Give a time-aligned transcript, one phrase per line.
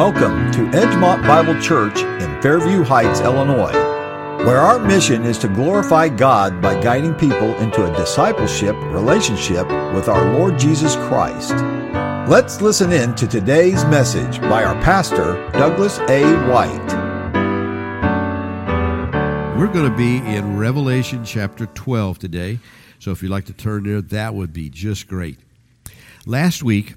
[0.00, 3.74] Welcome to Edgemont Bible Church in Fairview Heights, Illinois,
[4.46, 10.08] where our mission is to glorify God by guiding people into a discipleship relationship with
[10.08, 11.52] our Lord Jesus Christ.
[12.30, 16.22] Let's listen in to today's message by our pastor, Douglas A.
[16.48, 16.92] White.
[19.58, 22.58] We're going to be in Revelation chapter 12 today.
[23.00, 25.36] So if you'd like to turn there, that would be just great.
[26.24, 26.94] Last week,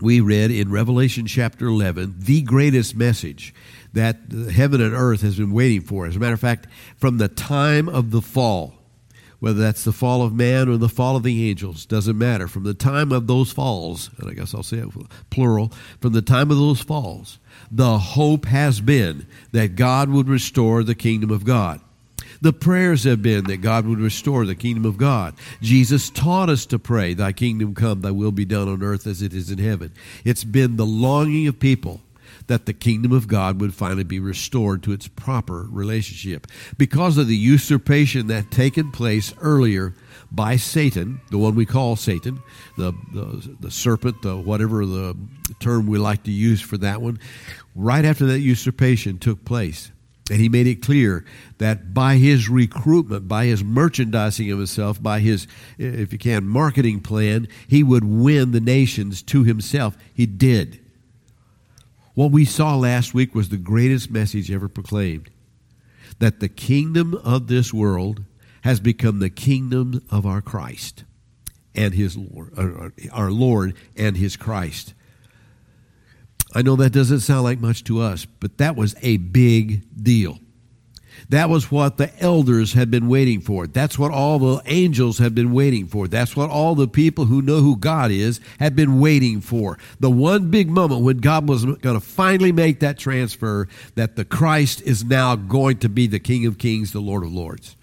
[0.00, 3.54] we read in Revelation chapter 11 the greatest message
[3.92, 4.16] that
[4.52, 6.06] heaven and earth has been waiting for.
[6.06, 6.66] As a matter of fact,
[6.96, 8.74] from the time of the fall,
[9.40, 12.48] whether that's the fall of man or the fall of the angels, doesn't matter.
[12.48, 14.88] From the time of those falls, and I guess I'll say it
[15.30, 17.38] plural, from the time of those falls,
[17.70, 21.80] the hope has been that God would restore the kingdom of God.
[22.40, 25.34] The prayers have been that God would restore the kingdom of God.
[25.60, 29.22] Jesus taught us to pray, Thy kingdom come, Thy will be done on earth as
[29.22, 29.92] it is in heaven.
[30.24, 32.00] It's been the longing of people
[32.46, 36.46] that the kingdom of God would finally be restored to its proper relationship.
[36.76, 39.94] Because of the usurpation that taken place earlier
[40.30, 42.40] by Satan, the one we call Satan,
[42.76, 45.16] the, the, the serpent, the, whatever the
[45.60, 47.18] term we like to use for that one,
[47.74, 49.90] right after that usurpation took place,
[50.30, 51.24] and he made it clear
[51.58, 55.46] that by his recruitment, by his merchandising of himself, by his,
[55.78, 59.96] if you can, marketing plan, he would win the nations to himself.
[60.12, 60.80] He did.
[62.14, 65.30] What we saw last week was the greatest message ever proclaimed
[66.18, 68.24] that the kingdom of this world
[68.62, 71.04] has become the kingdom of our Christ
[71.74, 74.94] and his Lord, uh, our Lord and his Christ.
[76.54, 80.38] I know that doesn't sound like much to us, but that was a big deal.
[81.30, 83.66] That was what the elders had been waiting for.
[83.66, 86.08] That's what all the angels had been waiting for.
[86.08, 89.78] That's what all the people who know who God is had been waiting for.
[90.00, 94.24] The one big moment when God was going to finally make that transfer that the
[94.24, 97.76] Christ is now going to be the King of Kings, the Lord of Lords.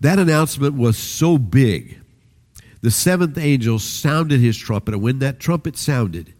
[0.00, 2.00] That announcement was so big.
[2.82, 6.34] The seventh angel sounded his trumpet, and when that trumpet sounded,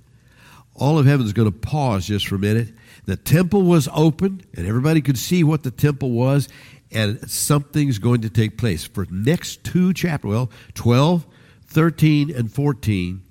[0.83, 2.73] all of heaven is going to pause just for a minute.
[3.05, 6.49] The temple was open, and everybody could see what the temple was,
[6.91, 8.85] and something's going to take place.
[8.85, 11.25] For next two chapters, well, 12,
[11.69, 13.23] 13, and 14,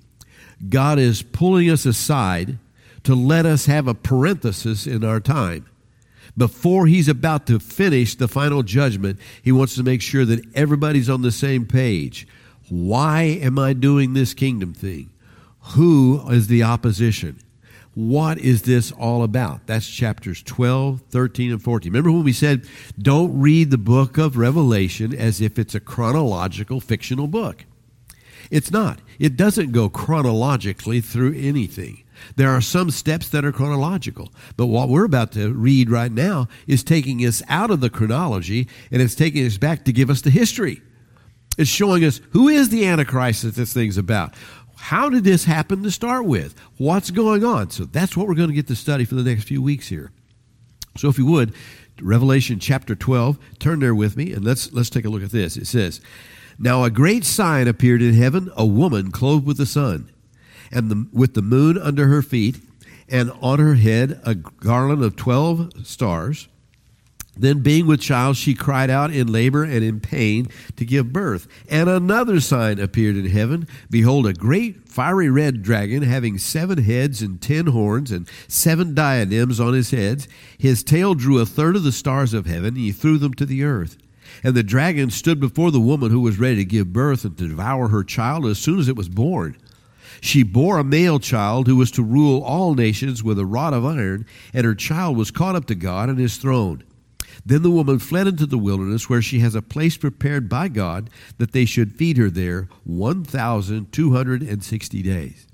[0.70, 2.58] God is pulling us aside
[3.04, 5.66] to let us have a parenthesis in our time.
[6.34, 11.10] Before he's about to finish the final judgment, he wants to make sure that everybody's
[11.10, 12.26] on the same page.
[12.70, 15.11] Why am I doing this kingdom thing?
[15.74, 17.40] Who is the opposition?
[17.94, 19.66] What is this all about?
[19.66, 21.92] That's chapters 12, 13, and 14.
[21.92, 22.66] Remember when we said,
[22.98, 27.64] don't read the book of Revelation as if it's a chronological fictional book?
[28.50, 29.00] It's not.
[29.18, 32.02] It doesn't go chronologically through anything.
[32.36, 36.48] There are some steps that are chronological, but what we're about to read right now
[36.66, 40.20] is taking us out of the chronology and it's taking us back to give us
[40.22, 40.82] the history.
[41.58, 44.34] It's showing us who is the Antichrist that this thing's about.
[44.82, 46.58] How did this happen to start with?
[46.76, 47.70] What's going on?
[47.70, 50.10] So that's what we're going to get to study for the next few weeks here.
[50.96, 51.54] So if you would,
[52.00, 55.56] Revelation chapter 12, turn there with me and let's let's take a look at this.
[55.56, 56.00] It says,
[56.58, 60.10] "Now a great sign appeared in heaven, a woman clothed with the sun,
[60.72, 62.56] and the, with the moon under her feet,
[63.08, 66.48] and on her head a garland of 12 stars."
[67.34, 71.48] Then, being with child, she cried out in labor and in pain to give birth.
[71.66, 77.22] And another sign appeared in heaven Behold, a great fiery red dragon, having seven heads
[77.22, 80.28] and ten horns, and seven diadems on his heads.
[80.58, 83.46] His tail drew a third of the stars of heaven, and he threw them to
[83.46, 83.96] the earth.
[84.44, 87.48] And the dragon stood before the woman who was ready to give birth and to
[87.48, 89.56] devour her child as soon as it was born.
[90.20, 93.86] She bore a male child who was to rule all nations with a rod of
[93.86, 96.84] iron, and her child was caught up to God and his throne.
[97.44, 101.10] Then the woman fled into the wilderness, where she has a place prepared by God
[101.38, 105.46] that they should feed her there 1,260 days.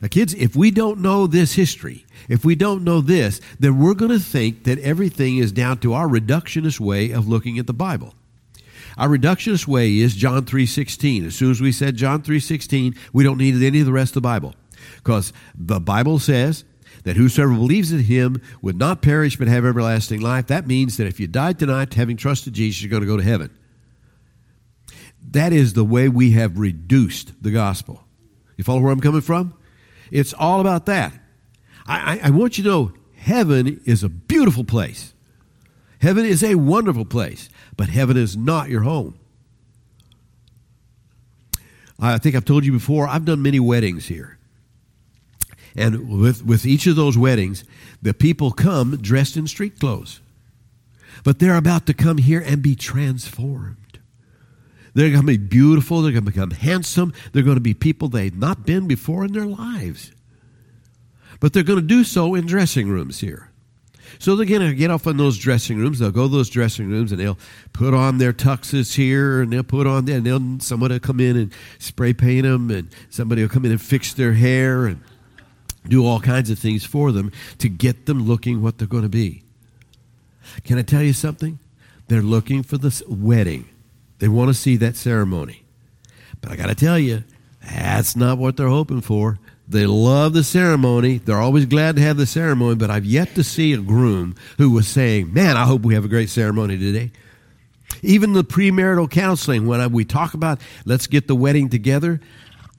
[0.00, 3.94] Now, kids, if we don't know this history, if we don't know this, then we're
[3.94, 7.72] going to think that everything is down to our reductionist way of looking at the
[7.72, 8.14] Bible.
[8.96, 11.24] Our reductionist way is John 3:16.
[11.24, 14.14] As soon as we said John 3:16, we don't need any of the rest of
[14.14, 14.54] the Bible.
[14.96, 16.64] Because the Bible says
[17.04, 20.46] that whosoever believes in him would not perish but have everlasting life.
[20.48, 23.22] That means that if you died tonight having trusted Jesus, you're going to go to
[23.22, 23.50] heaven.
[25.30, 28.04] That is the way we have reduced the gospel.
[28.56, 29.54] You follow where I'm coming from?
[30.10, 31.14] It's all about that.
[31.86, 35.14] I, I, I want you to know heaven is a beautiful place.
[36.00, 39.18] Heaven is a wonderful place, but heaven is not your home.
[41.98, 44.38] I think I've told you before, I've done many weddings here.
[45.76, 47.64] And with, with each of those weddings,
[48.02, 50.20] the people come dressed in street clothes.
[51.24, 53.76] But they're about to come here and be transformed.
[54.94, 56.02] They're going to be beautiful.
[56.02, 57.12] They're going to become handsome.
[57.32, 60.12] They're going to be people they've not been before in their lives.
[61.38, 63.50] But they're going to do so in dressing rooms here.
[64.18, 66.00] So they're going to get off in those dressing rooms.
[66.00, 67.38] They'll go to those dressing rooms and they'll
[67.72, 70.16] put on their tuxes here and they'll put on there.
[70.16, 73.70] And they'll, someone will come in and spray paint them and somebody will come in
[73.70, 75.00] and fix their hair and
[75.86, 79.08] do all kinds of things for them to get them looking what they're going to
[79.08, 79.42] be.
[80.64, 81.58] Can I tell you something?
[82.08, 83.68] They're looking for this wedding.
[84.18, 85.64] They want to see that ceremony.
[86.40, 87.24] But I got to tell you,
[87.62, 89.38] that's not what they're hoping for.
[89.68, 91.18] They love the ceremony.
[91.18, 94.70] They're always glad to have the ceremony, but I've yet to see a groom who
[94.70, 97.12] was saying, Man, I hope we have a great ceremony today.
[98.02, 102.20] Even the premarital counseling, when we talk about let's get the wedding together,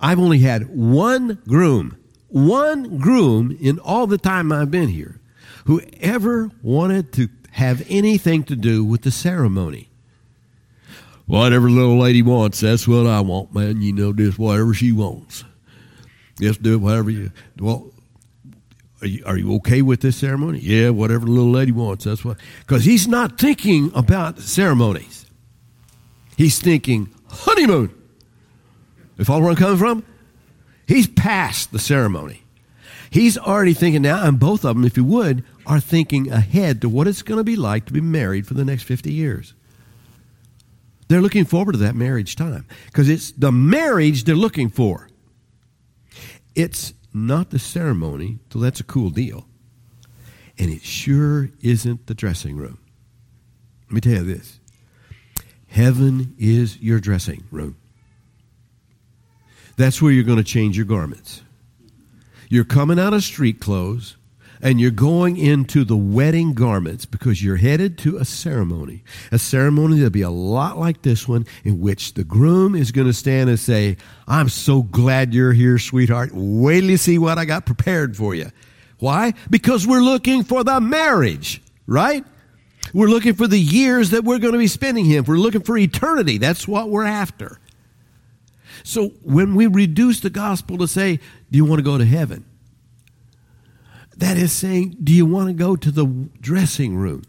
[0.02, 1.98] I've only had one groom,
[2.32, 5.20] one groom in all the time I've been here
[5.66, 9.90] who ever wanted to have anything to do with the ceremony.
[11.28, 13.82] Whatever little lady wants, that's what I want, man.
[13.82, 15.44] You know, just whatever she wants.
[16.40, 17.32] Just do it, whatever you.
[17.60, 17.92] Well,
[19.02, 20.60] are you, are you okay with this ceremony?
[20.60, 22.06] Yeah, whatever the little lady wants.
[22.06, 22.38] That's what.
[22.62, 25.26] Because he's not thinking about ceremonies.
[26.38, 27.94] He's thinking honeymoon.
[29.18, 30.04] If all where I'm coming from,
[30.92, 32.44] he's past the ceremony.
[33.10, 36.90] He's already thinking now, and both of them, if you would, are thinking ahead to
[36.90, 39.54] what it's going to be like to be married for the next 50 years.
[41.08, 45.10] They're looking forward to that marriage time because it's the marriage they're looking for.
[46.56, 49.46] It's not the ceremony, so that's a cool deal.
[50.58, 52.80] And it sure isn't the dressing room.
[53.88, 54.60] Let me tell you this
[55.68, 57.76] heaven is your dressing room.
[59.78, 61.42] That's where you're going to change your garments.
[62.50, 64.18] You're coming out of street clothes
[64.62, 69.04] and you're going into the wedding garments because you're headed to a ceremony.
[69.32, 73.08] A ceremony that'll be a lot like this one, in which the groom is going
[73.08, 73.98] to stand and say,
[74.28, 76.32] I'm so glad you're here, sweetheart.
[76.34, 78.52] Wait till you see what I got prepared for you.
[79.00, 79.34] Why?
[79.50, 82.24] Because we're looking for the marriage, right?
[82.94, 85.24] We're looking for the years that we're going to be spending here.
[85.24, 86.38] We're looking for eternity.
[86.38, 87.58] That's what we're after.
[88.84, 91.18] So when we reduce the gospel to say,
[91.52, 92.46] Do you want to go to heaven?
[94.22, 96.06] That is saying, do you want to go to the
[96.40, 97.24] dressing room?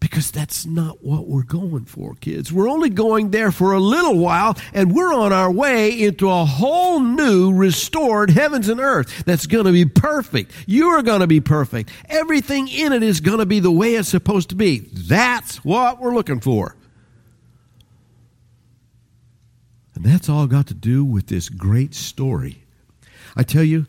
[0.00, 2.52] Because that's not what we're going for, kids.
[2.52, 6.44] We're only going there for a little while, and we're on our way into a
[6.44, 10.52] whole new, restored heavens and earth that's going to be perfect.
[10.66, 11.90] You are going to be perfect.
[12.10, 14.80] Everything in it is going to be the way it's supposed to be.
[14.92, 16.76] That's what we're looking for.
[19.98, 22.62] And that's all got to do with this great story.
[23.36, 23.86] I tell you,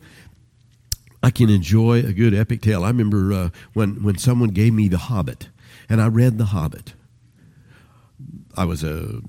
[1.22, 2.82] I can enjoy a good epic tale.
[2.82, 5.50] I remember uh, when, when someone gave me The Hobbit,
[5.88, 6.94] and I read The Hobbit.
[8.56, 9.20] I was a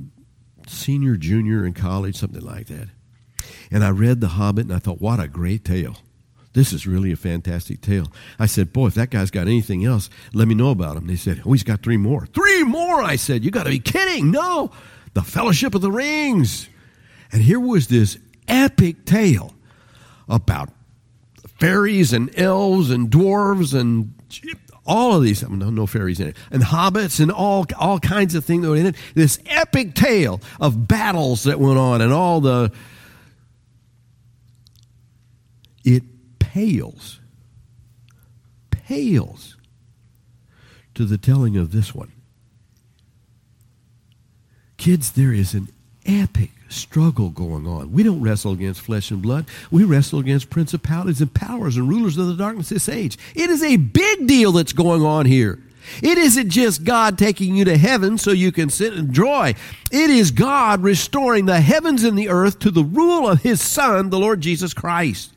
[0.68, 2.88] senior, junior in college, something like that.
[3.70, 5.98] And I read The Hobbit, and I thought, what a great tale.
[6.54, 8.12] This is really a fantastic tale.
[8.40, 11.06] I said, Boy, if that guy's got anything else, let me know about him.
[11.06, 12.26] They said, Oh, he's got three more.
[12.26, 13.46] Three more, I said.
[13.46, 14.32] You got to be kidding.
[14.32, 14.72] No,
[15.14, 16.68] The Fellowship of the Rings.
[17.32, 19.54] And here was this epic tale
[20.28, 20.70] about
[21.60, 24.14] fairies and elves and dwarves and
[24.86, 28.44] all of these no, no fairies in it and hobbits and all all kinds of
[28.44, 28.96] things that were in it.
[29.14, 32.72] This epic tale of battles that went on and all the
[35.84, 36.04] it
[36.40, 37.20] pales
[38.72, 39.56] pales
[40.96, 42.12] to the telling of this one.
[44.78, 45.70] Kids there is an
[46.06, 47.92] epic struggle going on.
[47.92, 49.46] We don't wrestle against flesh and blood.
[49.70, 53.18] We wrestle against principalities and powers and rulers of the darkness this age.
[53.36, 55.60] It is a big deal that's going on here.
[56.02, 59.56] It isn't just God taking you to heaven so you can sit and enjoy.
[59.92, 64.10] It is God restoring the heavens and the earth to the rule of His Son,
[64.10, 65.34] the Lord Jesus Christ.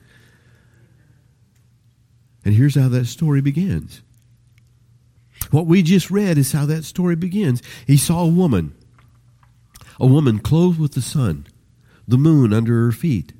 [2.45, 4.03] And here's how that story begins.
[5.51, 7.63] What we just read is how that story begins.
[7.87, 8.75] He saw a woman
[9.99, 11.47] a woman clothed with the sun,
[12.07, 13.33] the moon under her feet,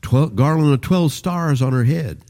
[0.00, 2.22] twelve, garland of 12 stars on her head.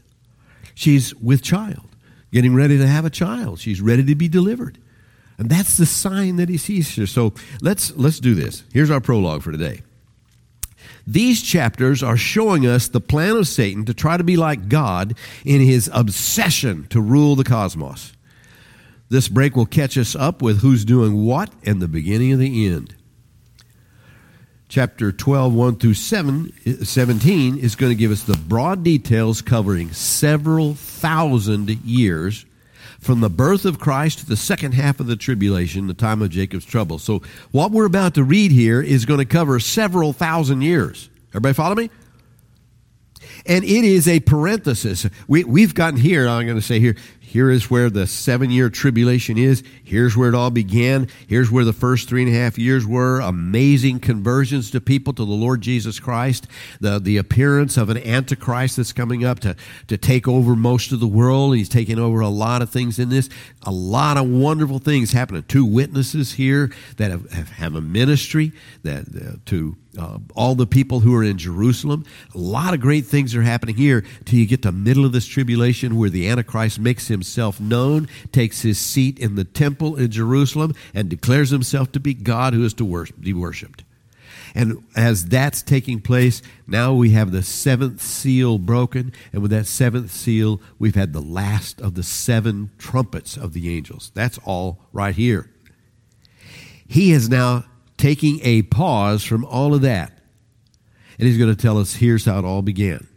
[0.75, 1.89] She's with child,
[2.31, 3.59] getting ready to have a child.
[3.59, 4.77] She's ready to be delivered.
[5.37, 7.07] And that's the sign that he sees her.
[7.07, 8.63] So let's, let's do this.
[8.71, 9.81] Here's our prologue for today.
[11.05, 15.15] These chapters are showing us the plan of Satan to try to be like God
[15.43, 18.13] in his obsession to rule the cosmos.
[19.09, 22.67] This break will catch us up with who's doing what and the beginning of the
[22.67, 22.95] end
[24.73, 26.51] chapter 12, 1 through 7,
[26.83, 32.43] 17, is going to give us the broad details covering several thousand years
[32.99, 36.31] from the birth of Christ to the second half of the tribulation, the time of
[36.31, 36.97] Jacob's trouble.
[36.97, 41.07] So, what we're about to read here is going to cover several thousand years.
[41.29, 41.91] Everybody follow me?
[43.45, 45.07] And it is a parenthesis.
[45.27, 46.95] We, we've gotten here, I'm going to say here,
[47.33, 49.63] here is where the seven year tribulation is.
[49.83, 51.07] Here's where it all began.
[51.27, 53.21] Here's where the first three and a half years were.
[53.21, 56.45] Amazing conversions to people to the Lord Jesus Christ.
[56.79, 59.55] The, the appearance of an antichrist that's coming up to,
[59.87, 61.55] to take over most of the world.
[61.55, 63.29] He's taking over a lot of things in this.
[63.63, 65.41] A lot of wonderful things happening.
[65.47, 68.51] Two witnesses here that have, have, have a ministry
[68.83, 72.05] that uh, to uh, all the people who are in Jerusalem.
[72.33, 75.11] A lot of great things are happening here till you get to the middle of
[75.11, 80.11] this tribulation where the Antichrist makes himself known, takes his seat in the temple in
[80.11, 83.83] Jerusalem, and declares himself to be God who is to be worshiped.
[84.55, 89.11] And as that's taking place, now we have the seventh seal broken.
[89.31, 93.75] And with that seventh seal, we've had the last of the seven trumpets of the
[93.75, 94.11] angels.
[94.13, 95.49] That's all right here.
[96.87, 97.65] He is now
[98.03, 100.11] taking a pause from all of that.
[101.17, 103.07] And he's going to tell us here's how it all began.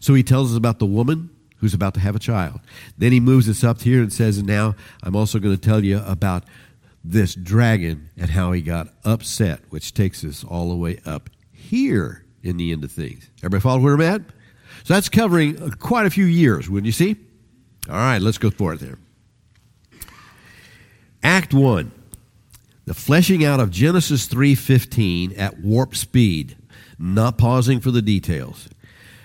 [0.00, 2.60] So he tells us about the woman who's about to have a child.
[2.98, 5.82] Then he moves us up here and says, and now I'm also going to tell
[5.82, 6.44] you about
[7.02, 12.22] this dragon and how he got upset, which takes us all the way up here
[12.42, 13.30] in the end of things.
[13.38, 14.20] Everybody follow where I'm at?
[14.84, 17.16] So that's covering uh, quite a few years, wouldn't you see?
[17.88, 18.98] All right, let's go for it there.
[21.22, 21.92] Act 1
[22.86, 26.56] the fleshing out of Genesis 3:15 at warp speed,
[26.98, 28.68] not pausing for the details.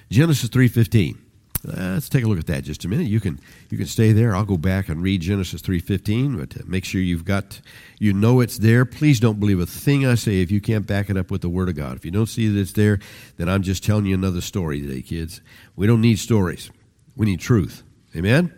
[0.10, 1.18] Genesis 3:15.
[1.64, 3.06] Uh, let's take a look at that just a minute.
[3.06, 3.40] You can
[3.70, 4.36] you can stay there.
[4.36, 7.62] I'll go back and read Genesis 3:15, but uh, make sure you've got
[8.00, 8.84] you know it's there.
[8.84, 11.50] Please don't believe a thing I say if you can't back it up with the
[11.50, 11.98] word of God.
[11.98, 12.98] If you don't see that it's there,
[13.38, 15.40] then I'm just telling you another story today, kids.
[15.76, 16.72] We don't need stories.
[17.16, 17.84] We need truth.
[18.16, 18.52] Amen.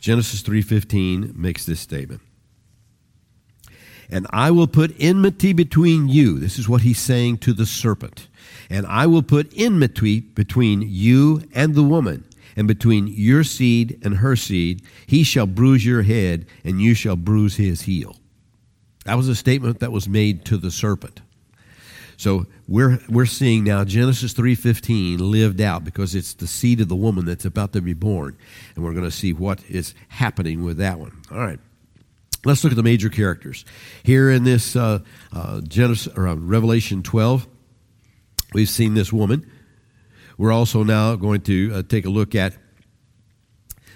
[0.00, 2.20] Genesis 3:15 makes this statement
[4.12, 6.38] and I will put enmity between you.
[6.38, 8.28] This is what he's saying to the serpent.
[8.68, 14.18] And I will put enmity between you and the woman, and between your seed and
[14.18, 14.82] her seed.
[15.06, 18.16] He shall bruise your head, and you shall bruise his heel.
[19.06, 21.22] That was a statement that was made to the serpent.
[22.18, 26.94] So we're, we're seeing now Genesis 3.15 lived out because it's the seed of the
[26.94, 28.36] woman that's about to be born.
[28.74, 31.20] And we're going to see what is happening with that one.
[31.32, 31.58] All right.
[32.44, 33.64] Let's look at the major characters.
[34.02, 35.00] Here in this uh,
[35.32, 37.46] uh, Genesis, or, uh, Revelation 12,
[38.52, 39.50] we've seen this woman.
[40.38, 42.56] We're also now going to uh, take a look at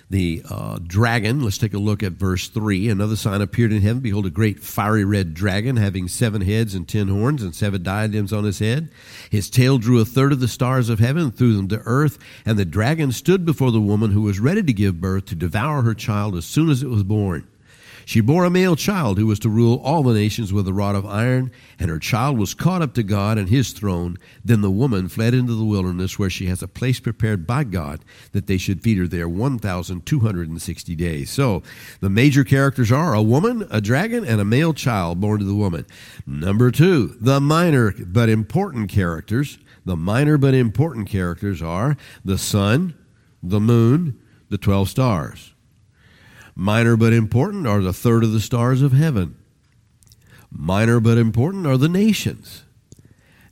[0.09, 1.43] the uh, dragon.
[1.43, 2.89] Let's take a look at verse 3.
[2.89, 4.01] Another sign appeared in heaven.
[4.01, 8.33] Behold, a great fiery red dragon having seven heads and ten horns and seven diadems
[8.33, 8.91] on his head.
[9.31, 12.19] His tail drew a third of the stars of heaven and threw them to earth.
[12.45, 15.83] And the dragon stood before the woman who was ready to give birth to devour
[15.83, 17.49] her child as soon as it was born.
[18.07, 20.95] She bore a male child who was to rule all the nations with a rod
[20.95, 24.17] of iron, and her child was caught up to God and his throne.
[24.45, 28.05] Then the woman fled into the wilderness, where she has a place prepared by God
[28.31, 31.31] that they should feed her there 1,260 days.
[31.31, 31.65] So
[31.99, 35.53] the major characters are a woman, a dragon, and a male child born to the
[35.53, 35.85] woman.
[36.25, 39.59] Number two, the minor but important characters.
[39.85, 42.95] The minor but important characters are the sun,
[43.43, 44.17] the moon,
[44.49, 45.55] the 12 stars.
[46.59, 49.37] Minor but important are the third of the stars of heaven.
[50.51, 52.65] Minor but important are the nations.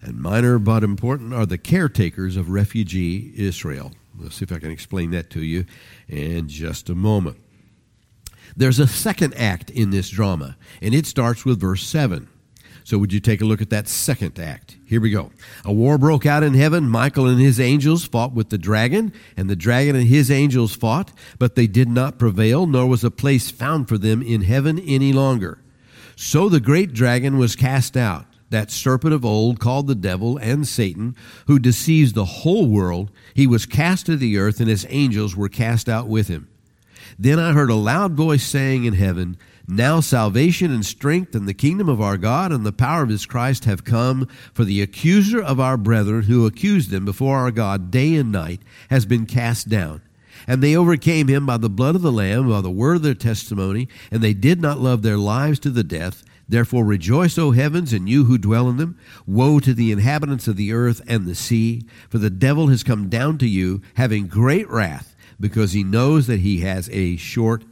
[0.01, 3.93] And minor but important are the caretakers of refugee Israel.
[4.19, 5.67] Let's see if I can explain that to you
[6.09, 7.37] in just a moment.
[8.57, 12.29] There's a second act in this drama, and it starts with verse 7.
[12.85, 14.77] So, would you take a look at that second act?
[14.85, 15.31] Here we go.
[15.65, 16.87] A war broke out in heaven.
[16.87, 21.11] Michael and his angels fought with the dragon, and the dragon and his angels fought,
[21.39, 25.15] but they did not prevail, nor was a place found for them in heaven any
[25.15, 25.63] longer.
[26.15, 30.69] So the great dragon was cast out, that serpent of old called the devil and
[30.69, 33.11] Satan, who deceives the whole world.
[33.33, 36.49] He was cast to the earth, and his angels were cast out with him.
[37.19, 41.55] Then I heard a loud voice saying in heaven, now salvation and strength and the
[41.55, 45.43] kingdom of our God and the power of his Christ have come, for the accuser
[45.43, 49.69] of our brethren who accused them before our God day and night has been cast
[49.69, 50.03] down.
[50.47, 53.15] And they overcame him by the blood of the Lamb, by the word of their
[53.15, 56.25] testimony, and they did not love their lives to the death.
[56.47, 58.99] Therefore rejoice, O heavens, and you who dwell in them.
[59.27, 63.09] Woe to the inhabitants of the earth and the sea, for the devil has come
[63.09, 67.65] down to you, having great wrath, because he knows that he has a short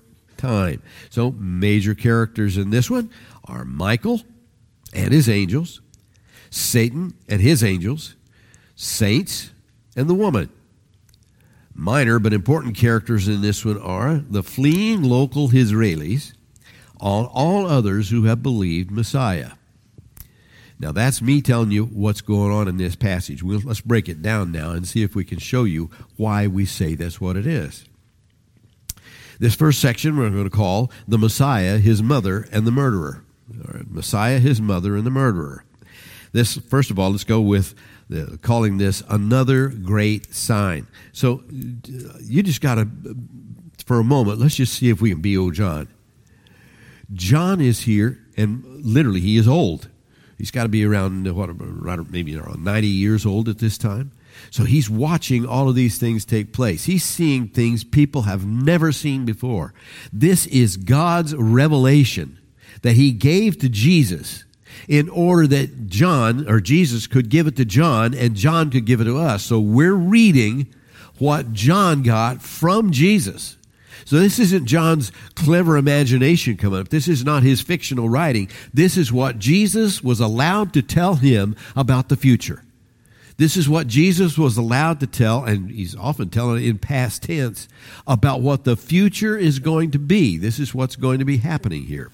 [0.42, 0.82] time.
[1.08, 3.10] So, major characters in this one
[3.44, 4.22] are Michael
[4.92, 5.80] and his angels,
[6.50, 8.16] Satan and his angels,
[8.74, 9.52] saints,
[9.96, 10.50] and the woman.
[11.74, 16.34] Minor but important characters in this one are the fleeing local Israelis,
[17.00, 19.52] all, all others who have believed Messiah.
[20.78, 23.44] Now, that's me telling you what's going on in this passage.
[23.44, 26.66] We'll, let's break it down now and see if we can show you why we
[26.66, 27.84] say that's what it is.
[29.38, 33.24] This first section we're going to call the Messiah, his mother, and the murderer.
[33.88, 35.64] Messiah, his mother, and the murderer.
[36.32, 37.74] This, first of all, let's go with
[38.08, 40.86] the, calling this another great sign.
[41.12, 41.42] So
[42.20, 42.88] you just got to,
[43.84, 45.88] for a moment, let's just see if we can be old John.
[47.12, 49.88] John is here, and literally, he is old.
[50.38, 54.12] He's got to be around, what, maybe around 90 years old at this time.
[54.50, 56.84] So he's watching all of these things take place.
[56.84, 59.72] He's seeing things people have never seen before.
[60.12, 62.38] This is God's revelation
[62.82, 64.44] that he gave to Jesus
[64.88, 69.00] in order that John or Jesus could give it to John and John could give
[69.00, 69.44] it to us.
[69.44, 70.72] So we're reading
[71.18, 73.56] what John got from Jesus.
[74.04, 76.88] So this isn't John's clever imagination coming up.
[76.88, 78.48] This is not his fictional writing.
[78.74, 82.64] This is what Jesus was allowed to tell him about the future.
[83.42, 87.24] This is what Jesus was allowed to tell, and he's often telling it in past
[87.24, 87.66] tense,
[88.06, 90.38] about what the future is going to be.
[90.38, 92.12] This is what's going to be happening here.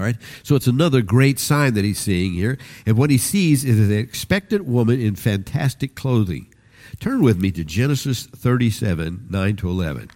[0.00, 2.58] All right, so it's another great sign that he's seeing here.
[2.84, 6.52] And what he sees is an expectant woman in fantastic clothing.
[6.98, 10.10] Turn with me to Genesis 37, 9 to 11.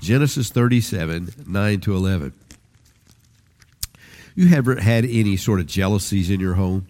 [0.00, 2.32] Genesis 37, 9 to 11.
[4.36, 6.86] You ever had any sort of jealousies in your home?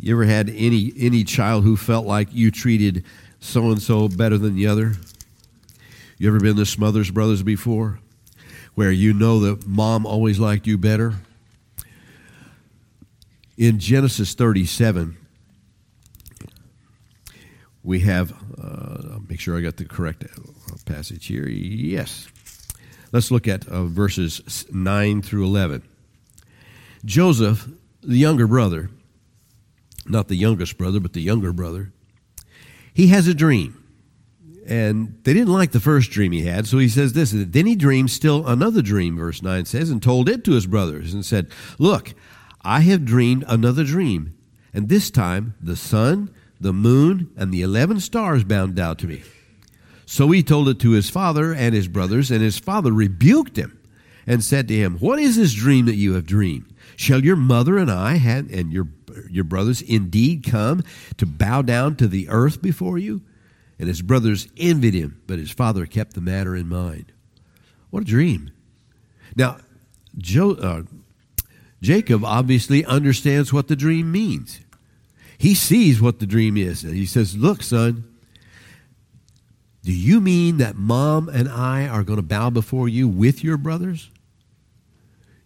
[0.00, 3.04] You ever had any any child who felt like you treated
[3.40, 4.94] so and so better than the other?
[6.18, 7.98] You ever been the Smothers Brothers before?
[8.74, 11.14] where you know that mom always liked you better.
[13.56, 15.16] In Genesis 37,
[17.84, 20.24] we have, uh, make sure I got the correct
[20.86, 21.46] passage here.
[21.46, 22.28] Yes.
[23.12, 25.82] Let's look at uh, verses 9 through 11.
[27.04, 27.68] Joseph,
[28.02, 28.90] the younger brother,
[30.06, 31.92] not the youngest brother, but the younger brother,
[32.92, 33.80] he has a dream.
[34.66, 37.32] And they didn't like the first dream he had, so he says this.
[37.34, 41.12] Then he dreamed still another dream, verse 9 says, and told it to his brothers
[41.12, 42.14] and said, Look,
[42.62, 44.38] I have dreamed another dream,
[44.72, 49.22] and this time the sun, the moon, and the eleven stars bowed down to me.
[50.06, 53.78] So he told it to his father and his brothers, and his father rebuked him
[54.26, 56.72] and said to him, What is this dream that you have dreamed?
[56.96, 58.88] Shall your mother and I have, and your,
[59.30, 60.82] your brothers indeed come
[61.16, 63.22] to bow down to the earth before you?
[63.78, 67.12] And his brothers envied him, but his father kept the matter in mind.
[67.90, 68.50] What a dream.
[69.36, 69.58] Now,
[70.16, 70.82] uh,
[71.82, 74.60] Jacob obviously understands what the dream means.
[75.38, 76.84] He sees what the dream is.
[76.84, 78.04] And he says, Look, son,
[79.82, 83.58] do you mean that mom and I are going to bow before you with your
[83.58, 84.10] brothers?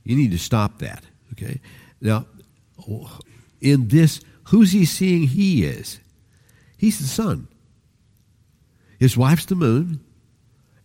[0.05, 1.05] You need to stop that.
[1.33, 1.61] Okay?
[2.01, 2.27] Now,
[3.61, 6.01] in this, who's he seeing he is?
[6.77, 7.49] He's the sun.
[8.99, 10.01] His wife's the moon,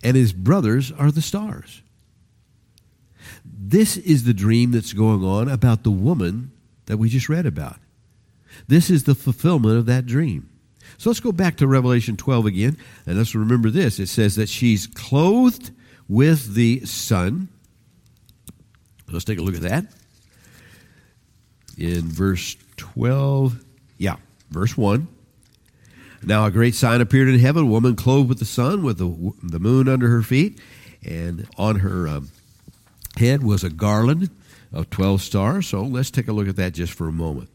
[0.04, 1.82] and his brothers are the stars.
[3.46, 6.52] This is the dream that's going on about the woman
[6.86, 7.78] that we just read about.
[8.68, 10.50] This is the fulfillment of that dream.
[10.98, 14.00] So let's go back to Revelation 12 again, and let's remember this.
[14.00, 15.72] It says that she's clothed
[16.08, 17.48] with the sun.
[19.10, 19.86] Let's take a look at that.
[21.78, 23.64] In verse 12,
[23.98, 24.18] yeah,
[24.52, 25.08] verse 1.
[26.22, 29.34] Now a great sign appeared in heaven: a woman clothed with the sun, with the,
[29.42, 30.60] the moon under her feet,
[31.06, 32.30] and on her um,
[33.18, 34.30] head was a garland
[34.72, 35.68] of twelve stars.
[35.68, 37.50] So let's take a look at that just for a moment.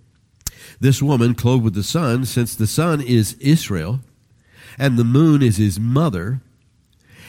[0.80, 4.00] This woman clothed with the sun, since the sun is Israel,
[4.78, 6.40] and the moon is his mother,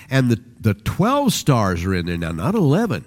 [0.09, 3.05] and the, the 12 stars are in there now, not 11,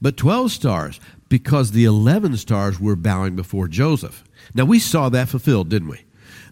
[0.00, 4.24] but 12 stars, because the 11 stars were bowing before Joseph.
[4.54, 6.00] Now, we saw that fulfilled, didn't we?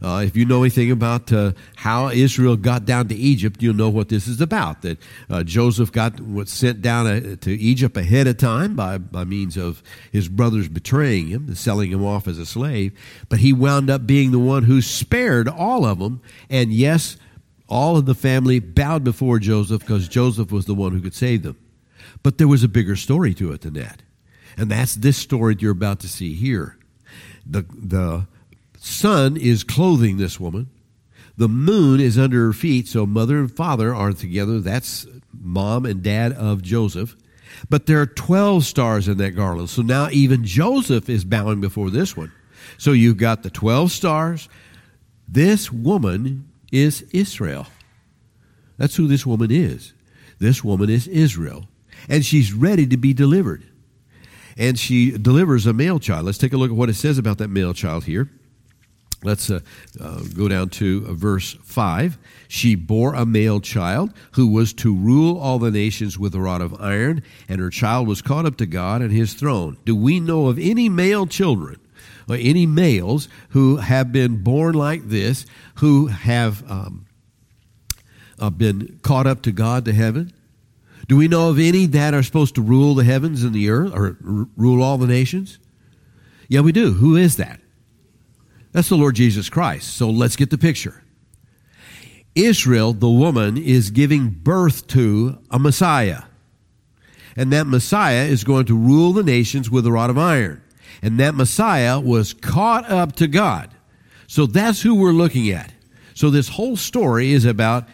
[0.02, 3.88] Uh, if you know anything about uh, how Israel got down to Egypt, you'll know
[3.88, 4.82] what this is about.
[4.82, 4.98] That
[5.30, 9.56] uh, Joseph got was sent down uh, to Egypt ahead of time by, by means
[9.56, 12.92] of his brothers betraying him, selling him off as a slave.
[13.28, 16.20] But he wound up being the one who spared all of them.
[16.50, 17.16] And yes,
[17.68, 21.42] all of the family bowed before Joseph because Joseph was the one who could save
[21.42, 21.56] them.
[22.22, 24.02] But there was a bigger story to it than that.
[24.56, 26.78] And that's this story you're about to see here.
[27.44, 28.26] The, the
[28.78, 30.70] sun is clothing this woman.
[31.36, 34.60] The moon is under her feet, so mother and father are together.
[34.60, 37.14] That's mom and dad of Joseph.
[37.68, 39.70] But there are 12 stars in that garland.
[39.70, 42.32] So now even Joseph is bowing before this one.
[42.78, 44.48] So you've got the 12 stars.
[45.28, 47.66] This woman is Israel.
[48.78, 49.92] That's who this woman is.
[50.38, 51.66] This woman is Israel.
[52.08, 53.64] And she's ready to be delivered.
[54.56, 56.24] And she delivers a male child.
[56.26, 58.30] Let's take a look at what it says about that male child here.
[59.22, 59.60] Let's uh,
[60.00, 62.18] uh, go down to uh, verse 5.
[62.48, 66.60] She bore a male child who was to rule all the nations with a rod
[66.60, 69.78] of iron, and her child was caught up to God and his throne.
[69.84, 71.80] Do we know of any male children,
[72.28, 77.06] or any males who have been born like this, who have um,
[78.38, 80.32] uh, been caught up to God to heaven?
[81.08, 83.92] Do we know of any that are supposed to rule the heavens and the earth,
[83.94, 85.58] or r- rule all the nations?
[86.48, 86.92] Yeah, we do.
[86.92, 87.60] Who is that?
[88.72, 89.96] That's the Lord Jesus Christ.
[89.96, 91.02] So let's get the picture.
[92.34, 96.24] Israel, the woman, is giving birth to a Messiah.
[97.36, 100.62] And that Messiah is going to rule the nations with a rod of iron.
[101.02, 103.70] And that Messiah was caught up to God.
[104.26, 105.72] So that's who we're looking at.
[106.14, 107.88] So this whole story is about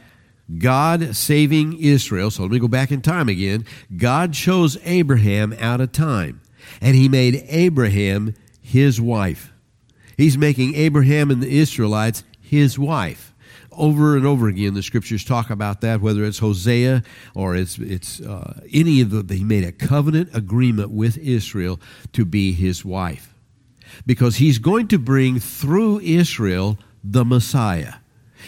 [0.59, 2.31] God saving Israel.
[2.31, 3.65] So let me go back in time again.
[3.97, 6.41] God chose Abraham out of time,
[6.81, 9.53] and he made Abraham his wife.
[10.17, 13.35] He's making Abraham and the Israelites his wife.
[13.71, 17.03] Over and over again, the scriptures talk about that, whether it's Hosea
[17.35, 21.81] or it's, it's uh, any of the, he made a covenant agreement with Israel
[22.13, 23.35] to be his wife.
[24.05, 27.95] Because he's going to bring through Israel the Messiah.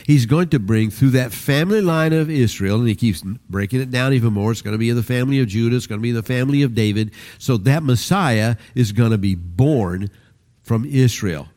[0.04, 3.90] He's going to bring through that family line of Israel, and he keeps breaking it
[3.90, 4.52] down even more.
[4.52, 6.22] It's going to be in the family of Judah, it's going to be in the
[6.22, 7.12] family of David.
[7.38, 10.10] So that Messiah is going to be born
[10.62, 11.48] from Israel.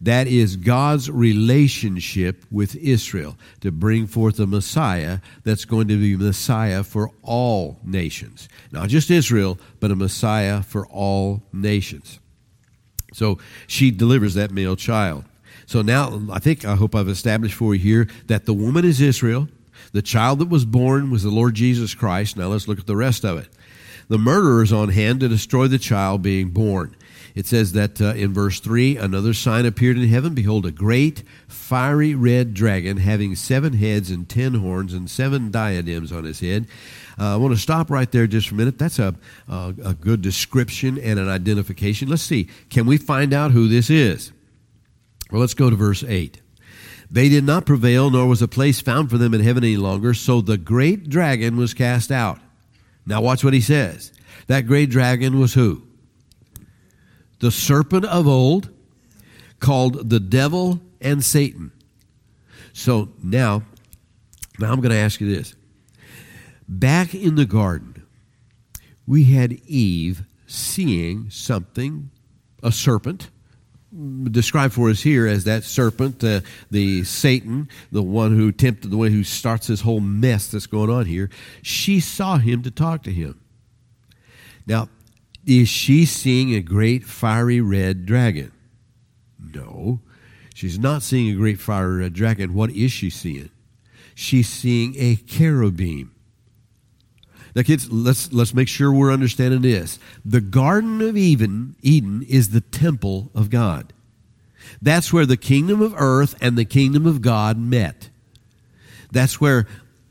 [0.00, 6.16] That is God's relationship with Israel to bring forth a Messiah that's going to be
[6.16, 8.48] Messiah for all nations.
[8.70, 12.20] Not just Israel, but a Messiah for all nations.
[13.14, 15.24] So she delivers that male child.
[15.66, 19.00] So now I think, I hope I've established for you here that the woman is
[19.00, 19.48] Israel.
[19.92, 22.36] The child that was born was the Lord Jesus Christ.
[22.36, 23.48] Now let's look at the rest of it.
[24.08, 26.96] The murderer is on hand to destroy the child being born.
[27.34, 30.34] It says that uh, in verse 3 another sign appeared in heaven.
[30.34, 36.12] Behold, a great fiery red dragon having seven heads and ten horns and seven diadems
[36.12, 36.66] on his head.
[37.18, 38.78] Uh, I want to stop right there just for a minute.
[38.78, 39.14] That's a,
[39.48, 42.08] a, a good description and an identification.
[42.08, 42.48] Let's see.
[42.70, 44.32] Can we find out who this is?
[45.34, 46.40] Well, let's go to verse 8.
[47.10, 50.14] They did not prevail, nor was a place found for them in heaven any longer.
[50.14, 52.38] So the great dragon was cast out.
[53.04, 54.12] Now, watch what he says.
[54.46, 55.82] That great dragon was who?
[57.40, 58.70] the serpent of old,
[59.58, 61.72] called the devil and Satan.
[62.72, 63.64] So now,
[64.60, 65.56] now I'm going to ask you this.
[66.68, 68.06] Back in the garden,
[69.04, 72.12] we had Eve seeing something,
[72.62, 73.30] a serpent,
[74.30, 78.96] described for us here as that serpent, uh, the Satan, the one who tempted, the
[78.96, 81.30] one who starts this whole mess that's going on here.
[81.62, 83.40] She saw him to talk to him.
[84.66, 84.88] Now,
[85.46, 88.52] is she seeing a great fiery red dragon?
[89.38, 90.00] No.
[90.54, 92.54] She's not seeing a great fiery red dragon.
[92.54, 93.50] What is she seeing?
[94.14, 96.13] She's seeing a cherubim.
[97.54, 99.98] Now, kids, let's let's make sure we're understanding this.
[100.24, 103.92] The Garden of Eden, Eden is the temple of God.
[104.82, 108.08] That's where the kingdom of earth and the kingdom of God met.
[109.12, 109.66] That's where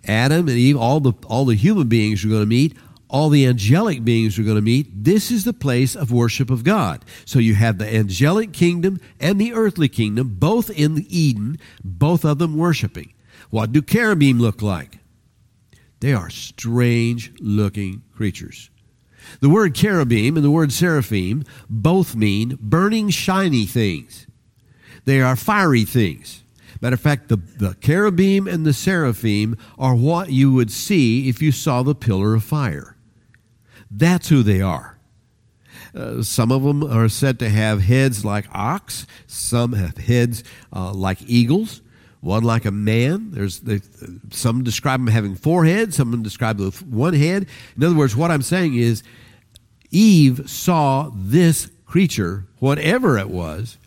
[0.06, 2.77] Adam and Eve, all the all the human beings are going to meet
[3.13, 6.63] all the angelic beings are going to meet, this is the place of worship of
[6.63, 7.06] God.
[7.25, 12.39] So you have the angelic kingdom and the earthly kingdom, both in Eden, both of
[12.39, 13.13] them worshiping.
[13.51, 14.97] What do cherubim look like?
[16.04, 18.70] They are strange looking creatures.
[19.39, 24.28] The word cherubim and the word seraphim both mean burning, shiny things.
[25.06, 26.44] They are fiery things.
[26.82, 31.42] Matter of fact, the, the cherubim and the seraphim are what you would see if
[31.42, 32.98] you saw the pillar of fire.
[33.89, 35.00] That's who they are.
[35.96, 39.08] Uh, some of them are said to have heads like ox.
[39.26, 40.44] Some have heads
[40.76, 41.82] uh, like eagles.
[42.23, 43.31] One like a man.
[43.31, 43.81] There's they,
[44.31, 45.97] some describe him having four heads.
[45.97, 47.47] Some describe them with one head.
[47.75, 49.03] In other words, what I'm saying is,
[49.91, 53.77] Eve saw this creature, whatever it was,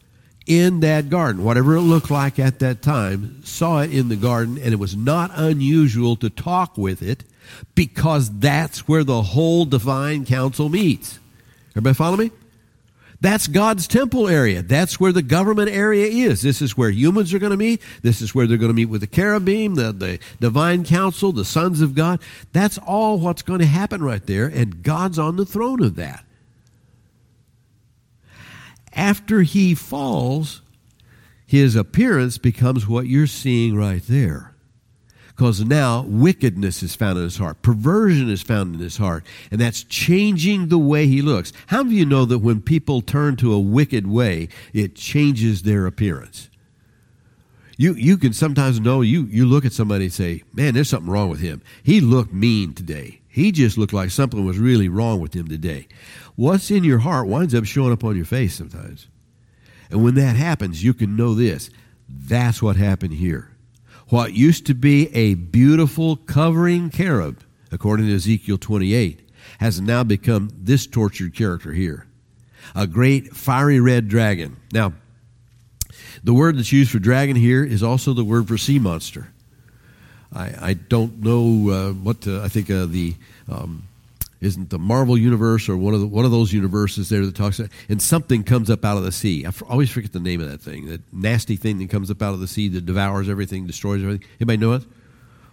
[0.46, 4.59] in that garden, whatever it looked like at that time, saw it in the garden,
[4.59, 7.25] and it was not unusual to talk with it
[7.75, 11.18] because that's where the whole divine council meets.
[11.70, 12.31] Everybody follow me?
[13.21, 14.63] That's God's temple area.
[14.63, 16.43] That's where the government area is.
[16.43, 17.81] This is where humans are going to meet.
[18.03, 21.45] This is where they're going to meet with the cherubim, the, the divine council, the
[21.45, 22.21] sons of God.
[22.53, 26.25] That's all what's going to happen right there, and God's on the throne of that.
[28.93, 30.63] After he falls,
[31.47, 34.56] his appearance becomes what you're seeing right there
[35.37, 39.61] because now wickedness is found in his heart, perversion is found in his heart, and
[39.61, 41.53] that's changing the way he looks.
[41.66, 45.87] How do you know that when people turn to a wicked way, it changes their
[45.87, 46.49] appearance?
[47.77, 51.12] You, you can sometimes know, you, you look at somebody and say, man, there's something
[51.12, 51.61] wrong with him.
[51.83, 53.20] He looked mean today.
[53.29, 55.87] He just looked like something was really wrong with him today.
[56.37, 59.09] What's in your heart winds up showing up on your face sometimes.
[59.90, 61.68] And when that happens, you can know this.
[62.09, 63.51] That's what happened here.
[64.09, 67.40] What used to be a beautiful covering cherub,
[67.73, 72.07] according to Ezekiel 28, has now become this tortured character here
[72.75, 74.57] a great fiery red dragon.
[74.73, 74.92] Now,
[76.25, 79.29] the word that's used for dragon here is also the word for sea monster.
[80.33, 83.14] I, I don't know uh, what to, I think uh, the
[83.49, 83.87] um,
[84.40, 87.61] isn't the Marvel universe or one of the, one of those universes there that talks
[87.88, 89.46] and something comes up out of the sea.
[89.46, 92.35] I always forget the name of that thing, that nasty thing that comes up out
[92.35, 94.29] of the sea that devours everything, destroys everything.
[94.40, 94.85] Anybody know it?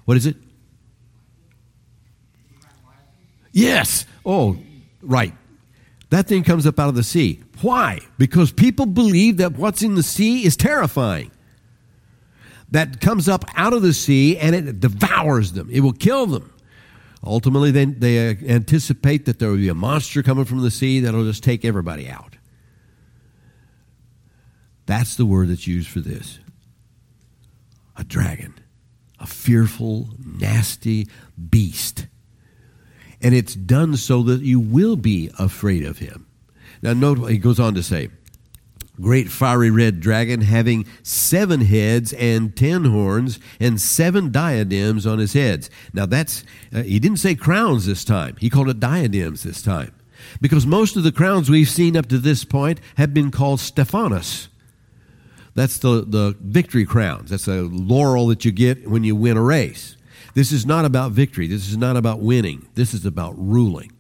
[0.06, 0.36] What is it?
[3.54, 4.06] Yes.
[4.26, 4.58] Oh,
[5.02, 5.34] right.
[6.10, 7.42] That thing comes up out of the sea.
[7.62, 8.00] Why?
[8.18, 11.32] Because people believe that what's in the sea is terrifying.
[12.72, 15.70] That comes up out of the sea and it devours them.
[15.72, 16.53] It will kill them.
[17.26, 21.00] Ultimately, they, they uh, anticipate that there will be a monster coming from the sea
[21.00, 22.36] that'll just take everybody out.
[24.86, 26.40] That's the word that's used for this
[27.96, 28.56] a dragon,
[29.20, 31.08] a fearful, nasty
[31.50, 32.08] beast.
[33.22, 36.28] And it's done so that you will be afraid of him.
[36.82, 38.10] Now, note he goes on to say
[39.02, 45.34] great fiery red dragon having seven heads and ten horns and seven diadems on his
[45.34, 45.70] heads.
[45.94, 48.36] Now that's, uh, he didn't say crowns this time.
[48.40, 49.94] He called it diadems this time.
[50.42, 54.50] Because most of the crowns we've seen up to this point have been called Stephanos.
[55.56, 57.30] That's the, the victory crowns.
[57.30, 59.98] That's a laurel that you get when you win a race.
[60.34, 61.48] This is not about victory.
[61.48, 62.68] This is not about winning.
[62.74, 63.92] This is about ruling.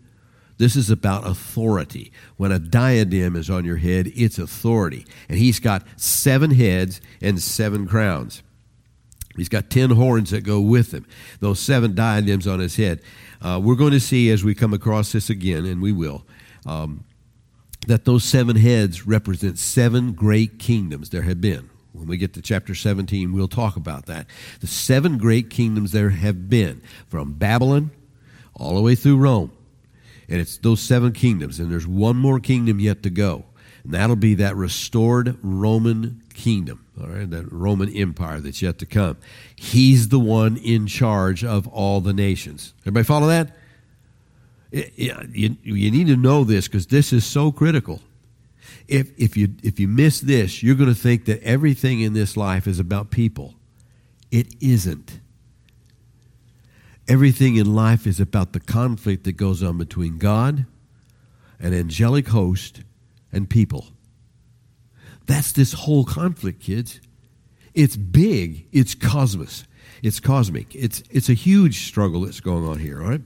[0.64, 2.14] This is about authority.
[2.38, 5.06] When a diadem is on your head, it's authority.
[5.28, 8.44] And he's got seven heads and seven crowns.
[9.36, 11.06] He's got ten horns that go with him,
[11.42, 13.02] those seven diadems on his head.
[13.42, 16.26] Uh, we're going to see as we come across this again, and we will,
[16.66, 17.04] um,
[17.88, 21.70] that those seven heads represent seven great kingdoms there have been.
[21.92, 24.28] When we get to chapter 17, we'll talk about that.
[24.62, 27.92] The seven great kingdoms there have been, from Babylon
[28.56, 29.52] all the way through Rome.
[30.30, 33.46] And it's those seven kingdoms, and there's one more kingdom yet to go.
[33.84, 38.86] And that'll be that restored Roman kingdom, all right, that Roman empire that's yet to
[38.86, 39.18] come.
[39.56, 42.74] He's the one in charge of all the nations.
[42.84, 43.56] Everybody follow that?
[44.74, 48.02] you, need to know this because this is so critical.
[48.88, 52.36] If, if, you, if you miss this, you're going to think that everything in this
[52.36, 53.54] life is about people.
[54.32, 55.13] It isn't.
[57.08, 60.66] Everything in life is about the conflict that goes on between God,
[61.60, 62.82] an angelic host,
[63.32, 63.88] and people.
[65.26, 67.02] That's this whole conflict, kids.
[67.74, 68.68] It's big.
[68.72, 69.66] It's cosmos.
[70.02, 70.76] It's cosmic.
[70.76, 73.22] It's it's a huge struggle that's going on here, all right?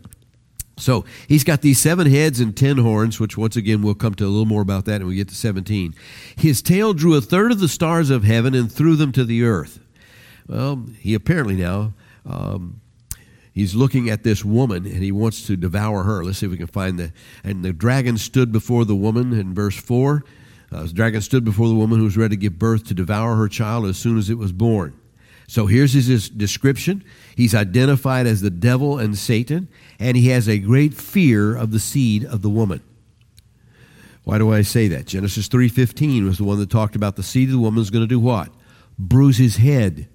[0.77, 4.25] So he's got these seven heads and ten horns, which once again we'll come to
[4.25, 5.95] a little more about that when we get to 17.
[6.35, 9.43] His tail drew a third of the stars of heaven and threw them to the
[9.43, 9.79] earth.
[10.47, 11.93] Well, he apparently now
[12.27, 12.79] um,
[13.57, 16.23] he's looking at this woman and he wants to devour her.
[16.23, 17.11] Let's see if we can find the.
[17.43, 20.23] And the dragon stood before the woman in verse 4.
[20.71, 23.35] Uh, the dragon stood before the woman who was ready to give birth to devour
[23.35, 24.93] her child as soon as it was born.
[25.47, 27.03] So here's his description.
[27.35, 31.79] He's identified as the devil and Satan, and he has a great fear of the
[31.79, 32.81] seed of the woman.
[34.23, 35.07] Why do I say that?
[35.07, 38.03] Genesis 3:15 was the one that talked about the seed of the woman is going
[38.03, 38.49] to do what?
[38.99, 40.09] Bruise his head.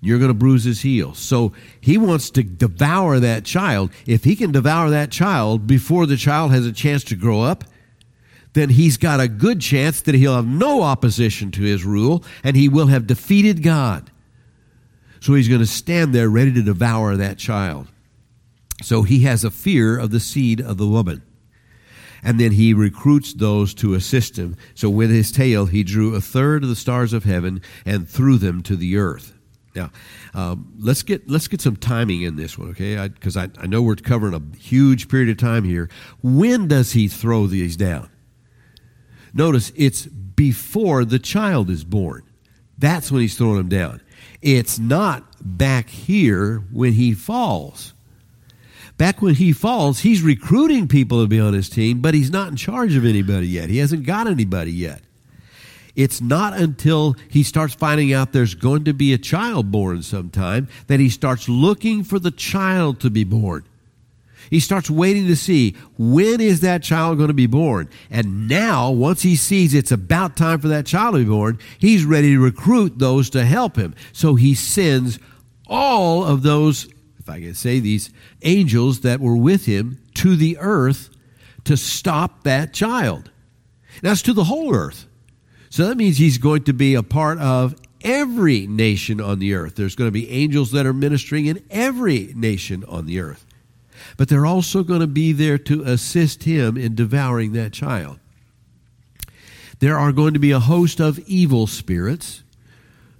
[0.00, 1.14] You're going to bruise his heel.
[1.14, 3.90] So he wants to devour that child.
[4.06, 7.64] If he can devour that child before the child has a chance to grow up,
[8.52, 12.56] then he's got a good chance that he'll have no opposition to his rule and
[12.56, 14.10] he will have defeated God.
[15.20, 17.88] So he's going to stand there ready to devour that child.
[18.82, 21.22] So he has a fear of the seed of the woman.
[22.22, 24.56] And then he recruits those to assist him.
[24.74, 28.38] So with his tail, he drew a third of the stars of heaven and threw
[28.38, 29.37] them to the earth.
[29.78, 29.90] Now,
[30.34, 33.08] um, let's get let's get some timing in this one, okay?
[33.08, 35.88] Because I, I, I know we're covering a huge period of time here.
[36.22, 38.10] When does he throw these down?
[39.32, 42.24] Notice it's before the child is born.
[42.76, 44.00] That's when he's throwing them down.
[44.40, 47.94] It's not back here when he falls.
[48.96, 52.48] Back when he falls, he's recruiting people to be on his team, but he's not
[52.48, 53.68] in charge of anybody yet.
[53.68, 55.02] He hasn't got anybody yet.
[55.98, 60.68] It's not until he starts finding out there's going to be a child born sometime
[60.86, 63.64] that he starts looking for the child to be born.
[64.48, 67.88] He starts waiting to see when is that child going to be born.
[68.12, 72.04] And now, once he sees it's about time for that child to be born, he's
[72.04, 73.96] ready to recruit those to help him.
[74.12, 75.18] So he sends
[75.66, 76.86] all of those,
[77.18, 78.10] if I can say these,
[78.42, 81.10] angels that were with him to the earth
[81.64, 83.32] to stop that child.
[84.00, 85.07] That's to the whole earth.
[85.78, 89.76] So that means he's going to be a part of every nation on the earth.
[89.76, 93.46] There's going to be angels that are ministering in every nation on the earth
[94.16, 98.18] but they're also going to be there to assist him in devouring that child.
[99.80, 102.42] There are going to be a host of evil spirits,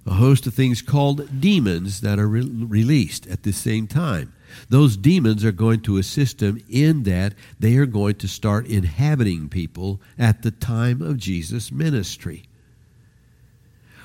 [0.05, 4.33] a host of things called demons that are re- released at the same time.
[4.67, 9.47] Those demons are going to assist him in that they are going to start inhabiting
[9.47, 12.48] people at the time of Jesus' ministry.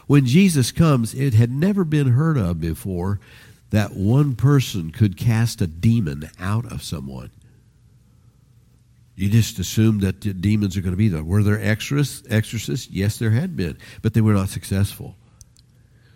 [0.07, 3.21] When Jesus comes, it had never been heard of before
[3.71, 7.31] that one person could cast a demon out of someone.
[9.17, 11.23] You just assumed that the demons are going to be there.
[11.23, 12.91] Were there exorcists?
[12.91, 15.17] Yes, there had been, but they were not successful.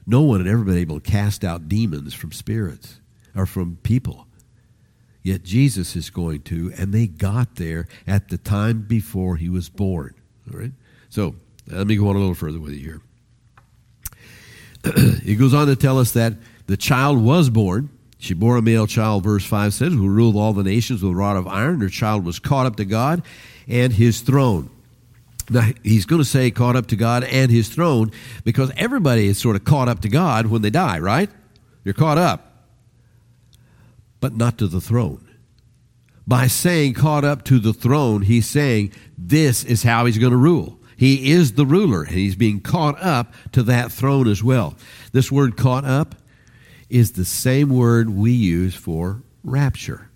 [0.06, 3.00] No one had ever been able to cast out demons from spirits
[3.36, 4.26] or from people.
[5.22, 9.68] Yet Jesus is going to, and they got there at the time before he was
[9.68, 10.14] born.
[10.52, 10.72] All right?
[11.08, 11.34] So
[11.66, 13.00] let me go on a little further with you here.
[15.22, 16.34] he goes on to tell us that
[16.66, 17.90] the child was born.
[18.18, 21.14] She bore a male child, verse 5 says, who ruled all the nations with a
[21.14, 21.80] rod of iron.
[21.80, 23.22] Her child was caught up to God
[23.68, 24.70] and his throne.
[25.50, 28.10] Now, he's going to say caught up to God and his throne
[28.44, 31.30] because everybody is sort of caught up to God when they die, right?
[31.84, 32.66] You're caught up,
[34.20, 35.24] but not to the throne.
[36.26, 40.36] By saying caught up to the throne, he's saying this is how he's going to
[40.36, 40.77] rule.
[40.98, 44.74] He is the ruler, and he's being caught up to that throne as well.
[45.12, 46.16] This word caught up
[46.90, 50.10] is the same word we use for rapture.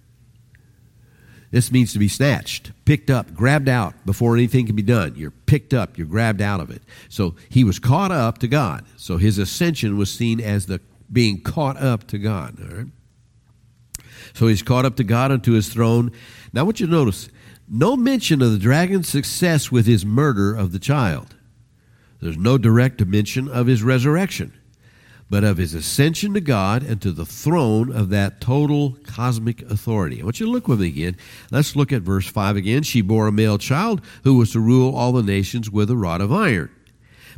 [1.52, 5.14] This means to be snatched, picked up, grabbed out before anything can be done.
[5.14, 6.82] You're picked up, you're grabbed out of it.
[7.08, 8.84] So he was caught up to God.
[8.96, 10.80] So his ascension was seen as the
[11.12, 12.90] being caught up to God.
[14.34, 16.10] So he's caught up to God unto his throne.
[16.52, 17.28] Now, I want you to notice,
[17.72, 21.34] no mention of the dragon's success with his murder of the child.
[22.20, 24.52] There's no direct mention of his resurrection
[25.32, 30.20] but of his ascension to God and to the throne of that total cosmic authority.
[30.20, 31.16] I want you to look with me again.
[31.50, 32.82] Let's look at verse 5 again.
[32.82, 36.20] She bore a male child who was to rule all the nations with a rod
[36.20, 36.68] of iron.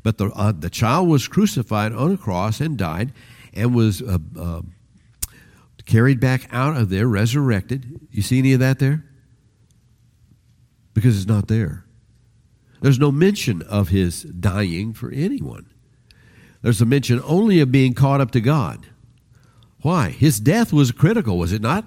[0.03, 3.13] But the, uh, the child was crucified on a cross and died
[3.53, 4.63] and was uh, uh,
[5.87, 8.09] carried back out of there, resurrected.
[8.11, 9.05] You see any of that there?
[10.95, 11.85] Because it's not there.
[12.81, 15.67] There's no mention of his dying for anyone.
[16.63, 18.87] There's a mention only of being caught up to God.
[19.83, 20.11] Why?
[20.11, 21.87] His death was critical, was it not?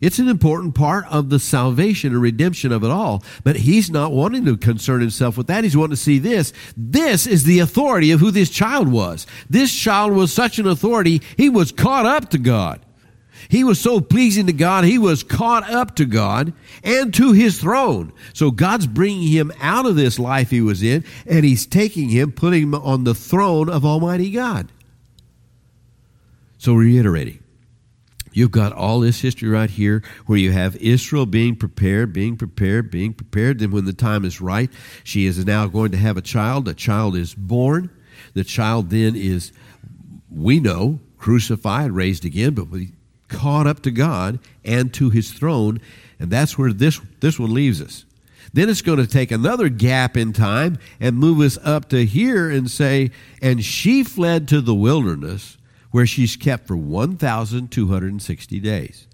[0.00, 3.24] It's an important part of the salvation and redemption of it all.
[3.42, 5.64] But he's not wanting to concern himself with that.
[5.64, 6.52] He's wanting to see this.
[6.76, 9.26] This is the authority of who this child was.
[9.50, 12.80] This child was such an authority, he was caught up to God.
[13.48, 16.52] He was so pleasing to God, he was caught up to God
[16.84, 18.12] and to his throne.
[18.34, 22.32] So God's bringing him out of this life he was in, and he's taking him,
[22.32, 24.70] putting him on the throne of Almighty God.
[26.58, 27.38] So, reiterating,
[28.32, 32.90] you've got all this history right here where you have Israel being prepared, being prepared,
[32.90, 33.60] being prepared.
[33.60, 34.68] Then, when the time is right,
[35.04, 36.66] she is now going to have a child.
[36.66, 37.90] A child is born.
[38.34, 39.52] The child then is,
[40.28, 42.92] we know, crucified, raised again, but we
[43.28, 45.80] caught up to God and to his throne.
[46.18, 48.04] And that's where this, this one leaves us.
[48.52, 52.50] Then it's going to take another gap in time and move us up to here
[52.50, 53.10] and say,
[53.42, 55.58] and she fled to the wilderness
[55.90, 59.06] where she's kept for 1,260 days.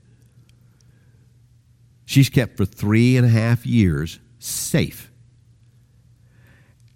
[2.05, 5.11] She's kept for three and a half years safe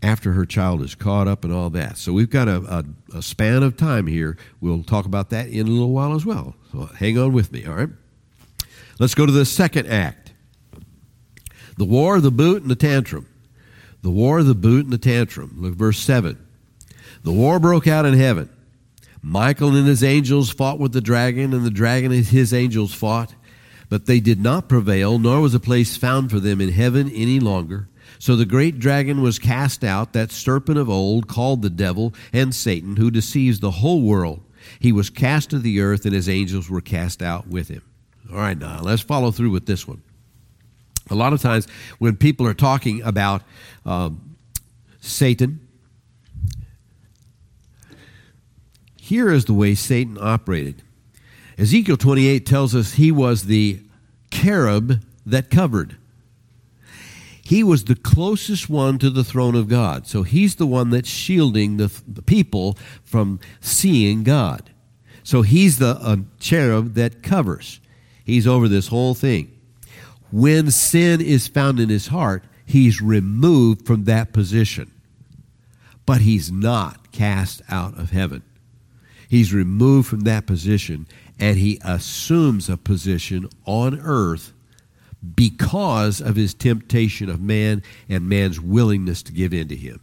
[0.02, 1.96] after her child is caught up and all that.
[1.96, 4.36] So we've got a, a, a, span of time here.
[4.60, 6.54] We'll talk about that in a little while as well.
[6.86, 7.88] Hang on with me, all right?
[8.98, 10.32] Let's go to the second act
[11.76, 13.28] the war, of the boot, and the tantrum.
[14.02, 15.54] The war, of the boot, and the tantrum.
[15.58, 16.36] Look, verse 7.
[17.22, 18.50] The war broke out in heaven.
[19.22, 23.34] Michael and his angels fought with the dragon, and the dragon and his angels fought.
[23.88, 27.40] But they did not prevail, nor was a place found for them in heaven any
[27.40, 27.88] longer.
[28.18, 32.54] So the great dragon was cast out, that serpent of old, called the devil and
[32.54, 34.42] Satan, who deceives the whole world.
[34.78, 37.82] He was cast to the earth, and his angels were cast out with him.
[38.30, 40.02] All right, now let's follow through with this one.
[41.10, 41.66] A lot of times
[41.98, 43.42] when people are talking about
[43.86, 44.36] um,
[45.00, 45.60] Satan,
[49.00, 50.82] here is the way Satan operated.
[51.56, 53.80] Ezekiel 28 tells us he was the
[54.30, 55.96] cherub that covered.
[57.48, 60.06] He was the closest one to the throne of God.
[60.06, 64.68] So he's the one that's shielding the, the people from seeing God.
[65.22, 67.80] So he's the cherub that covers.
[68.22, 69.50] He's over this whole thing.
[70.30, 74.92] When sin is found in his heart, he's removed from that position.
[76.04, 78.42] But he's not cast out of heaven.
[79.26, 81.06] He's removed from that position
[81.40, 84.52] and he assumes a position on earth
[85.34, 90.00] because of his temptation of man and man's willingness to give in to him.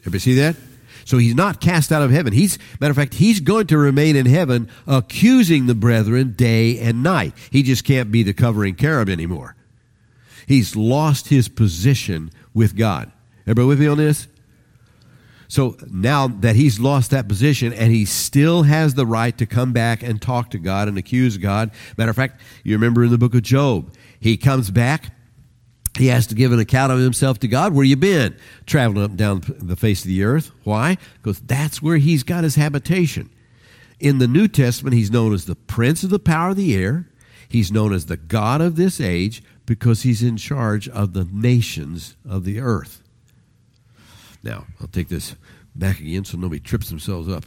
[0.00, 0.56] Everybody see that?
[1.04, 2.32] So he's not cast out of heaven.
[2.32, 7.02] He's matter of fact, he's going to remain in heaven accusing the brethren day and
[7.02, 7.34] night.
[7.50, 9.54] He just can't be the covering cherub anymore.
[10.46, 13.12] He's lost his position with God.
[13.42, 14.28] Everybody with me on this?
[15.48, 19.72] So now that he's lost that position and he still has the right to come
[19.72, 21.70] back and talk to God and accuse God.
[21.96, 25.12] Matter of fact, you remember in the book of Job, he comes back.
[25.96, 27.72] He has to give an account of himself to God.
[27.72, 28.36] Where you been?
[28.66, 30.50] Traveling up and down the face of the earth.
[30.64, 30.96] Why?
[31.22, 33.30] Because that's where he's got his habitation.
[34.00, 37.08] In the New Testament, he's known as the prince of the power of the air.
[37.48, 42.16] He's known as the God of this age because he's in charge of the nations
[42.28, 43.03] of the earth.
[44.44, 45.34] Now, I'll take this
[45.74, 47.46] back again so nobody trips themselves up.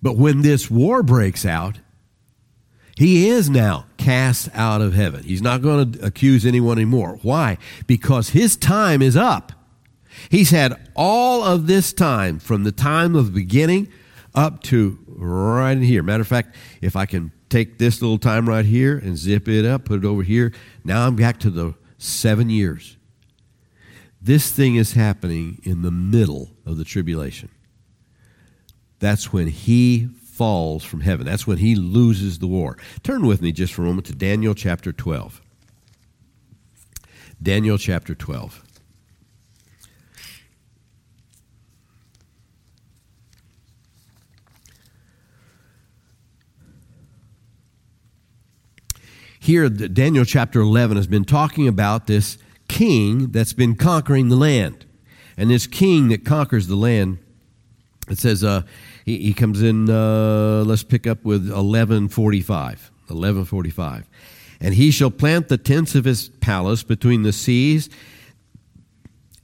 [0.00, 1.78] But when this war breaks out,
[2.96, 5.22] he is now cast out of heaven.
[5.22, 7.18] He's not going to accuse anyone anymore.
[7.22, 7.58] Why?
[7.86, 9.52] Because his time is up.
[10.30, 13.88] He's had all of this time from the time of the beginning
[14.34, 16.02] up to right in here.
[16.02, 19.64] Matter of fact, if I can take this little time right here and zip it
[19.64, 20.52] up, put it over here,
[20.84, 21.74] now I'm back to the
[22.04, 22.96] seven years.
[24.20, 27.50] This thing is happening in the middle of the tribulation.
[28.98, 31.26] That's when he falls from heaven.
[31.26, 32.78] That's when he loses the war.
[33.02, 35.42] Turn with me just for a moment to Daniel chapter 12.
[37.42, 38.63] Daniel chapter 12.
[49.44, 54.86] Here, Daniel chapter 11 has been talking about this king that's been conquering the land.
[55.36, 57.18] And this king that conquers the land,
[58.08, 58.62] it says, uh,
[59.04, 62.90] he, he comes in, uh, let's pick up with 1145.
[63.08, 64.08] 1145.
[64.62, 67.90] And he shall plant the tents of his palace between the seas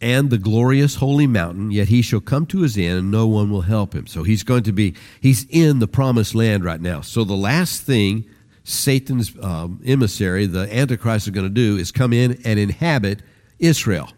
[0.00, 3.50] and the glorious holy mountain, yet he shall come to his end, and no one
[3.50, 4.06] will help him.
[4.06, 7.02] So he's going to be, he's in the promised land right now.
[7.02, 8.24] So the last thing
[8.70, 13.22] Satan's um, emissary, the Antichrist, is going to do is come in and inhabit
[13.58, 14.10] Israel.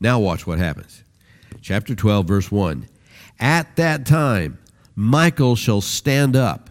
[0.00, 1.04] Now, watch what happens.
[1.60, 2.88] Chapter 12, verse 1.
[3.38, 4.58] At that time,
[4.94, 6.70] Michael shall stand up,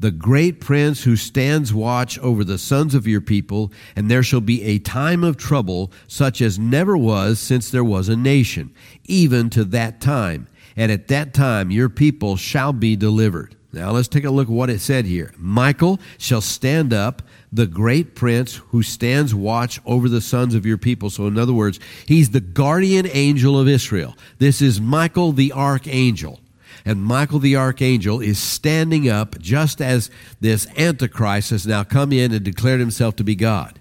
[0.00, 4.40] the great prince who stands watch over the sons of your people, and there shall
[4.40, 8.72] be a time of trouble such as never was since there was a nation,
[9.04, 10.46] even to that time.
[10.76, 13.56] And at that time, your people shall be delivered.
[13.72, 15.32] Now let's take a look at what it said here.
[15.36, 20.78] Michael shall stand up, the great prince who stands watch over the sons of your
[20.78, 21.10] people.
[21.10, 24.16] So, in other words, he's the guardian angel of Israel.
[24.38, 26.40] This is Michael the archangel.
[26.84, 30.10] And Michael the archangel is standing up just as
[30.40, 33.80] this Antichrist has now come in and declared himself to be God.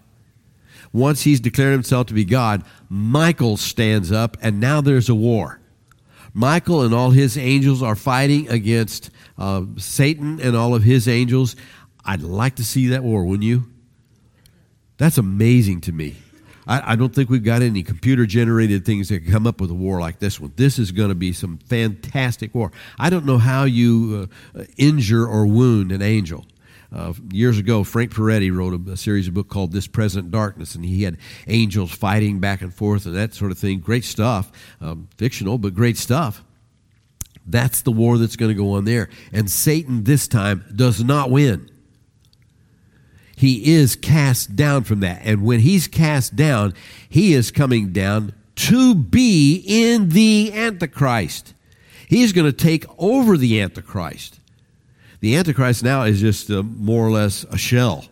[0.92, 5.60] Once he's declared himself to be God, Michael stands up, and now there's a war.
[6.34, 11.56] Michael and all his angels are fighting against uh, Satan and all of his angels.
[12.06, 13.66] I'd like to see that war, wouldn't you?
[14.98, 16.16] That's amazing to me.
[16.68, 19.72] I, I don't think we've got any computer generated things that can come up with
[19.72, 20.54] a war like this one.
[20.56, 22.72] This is going to be some fantastic war.
[23.00, 26.46] I don't know how you uh, injure or wound an angel.
[26.92, 30.74] Uh, years ago, Frank Peretti wrote a, a, series of book called This Present Darkness,
[30.74, 31.18] and he had
[31.48, 33.80] angels fighting back and forth and that sort of thing.
[33.80, 36.44] Great stuff, um, fictional, but great stuff.
[37.48, 39.10] That's the war that's going to go on there.
[39.32, 41.72] And Satan this time does not win.
[43.36, 45.22] He is cast down from that.
[45.24, 46.74] And when he's cast down,
[47.08, 51.54] he is coming down to be in the Antichrist.
[52.08, 54.40] He's going to take over the Antichrist.
[55.20, 58.06] The Antichrist now is just uh, more or less a shell.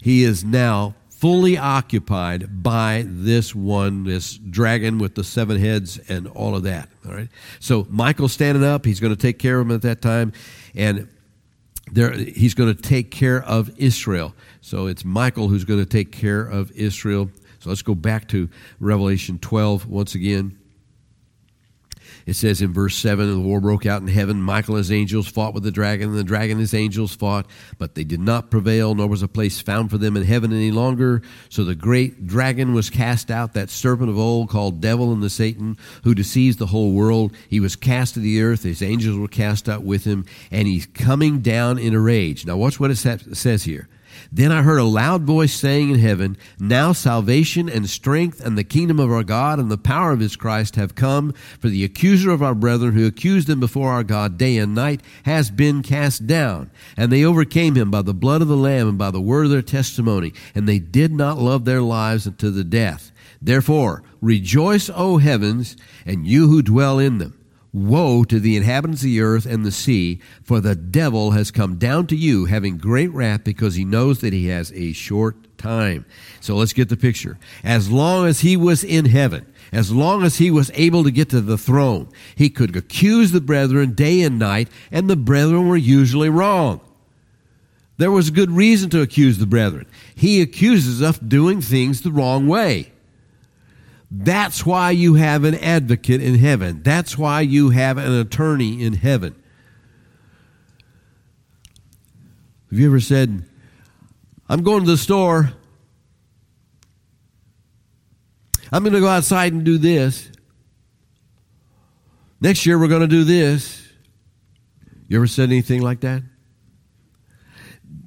[0.00, 0.94] He is now
[1.24, 6.86] fully occupied by this one, this dragon with the seven heads and all of that.
[7.06, 7.30] All right.
[7.60, 8.84] So Michael's standing up.
[8.84, 10.34] He's going to take care of him at that time,
[10.74, 11.08] and
[11.90, 14.34] there he's going to take care of Israel.
[14.60, 17.30] So it's Michael who's going to take care of Israel.
[17.60, 20.58] So let's go back to Revelation 12 once again.
[22.26, 24.40] It says in verse 7 the war broke out in heaven.
[24.40, 27.46] Michael and his angels fought with the dragon, and the dragon and his angels fought,
[27.78, 30.70] but they did not prevail, nor was a place found for them in heaven any
[30.70, 31.22] longer.
[31.50, 35.30] So the great dragon was cast out, that serpent of old called Devil and the
[35.30, 37.34] Satan, who deceives the whole world.
[37.48, 40.86] He was cast to the earth, his angels were cast out with him, and he's
[40.86, 42.46] coming down in a rage.
[42.46, 43.88] Now, watch what it says here.
[44.32, 48.64] Then I heard a loud voice saying in heaven, Now salvation and strength and the
[48.64, 52.30] kingdom of our God and the power of his Christ have come, for the accuser
[52.30, 56.26] of our brethren who accused them before our God day and night has been cast
[56.26, 56.70] down.
[56.96, 59.50] And they overcame him by the blood of the Lamb and by the word of
[59.50, 63.12] their testimony, and they did not love their lives unto the death.
[63.40, 67.38] Therefore, rejoice, O heavens, and you who dwell in them.
[67.74, 71.74] Woe to the inhabitants of the earth and the sea, for the devil has come
[71.74, 76.06] down to you, having great wrath, because he knows that he has a short time.
[76.40, 77.36] So let's get the picture.
[77.64, 81.30] As long as he was in heaven, as long as he was able to get
[81.30, 85.76] to the throne, he could accuse the brethren day and night, and the brethren were
[85.76, 86.80] usually wrong.
[87.96, 89.86] There was good reason to accuse the brethren.
[90.14, 92.92] He accuses us of doing things the wrong way.
[94.16, 96.84] That's why you have an advocate in heaven.
[96.84, 99.34] That's why you have an attorney in heaven.
[102.70, 103.44] Have you ever said,
[104.48, 105.52] I'm going to the store.
[108.70, 110.30] I'm going to go outside and do this.
[112.40, 113.82] Next year we're going to do this.
[115.08, 116.22] You ever said anything like that?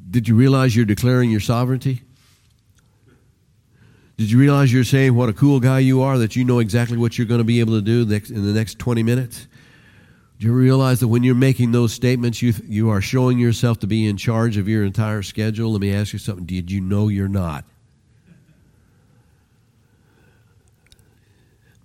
[0.09, 2.03] Did you realize you're declaring your sovereignty?
[4.17, 6.97] Did you realize you're saying what a cool guy you are, that you know exactly
[6.97, 9.47] what you're going to be able to do in the next 20 minutes?
[10.39, 13.87] Do you realize that when you're making those statements, you, you are showing yourself to
[13.87, 15.71] be in charge of your entire schedule?
[15.71, 16.45] Let me ask you something.
[16.45, 17.63] Did you know you're not?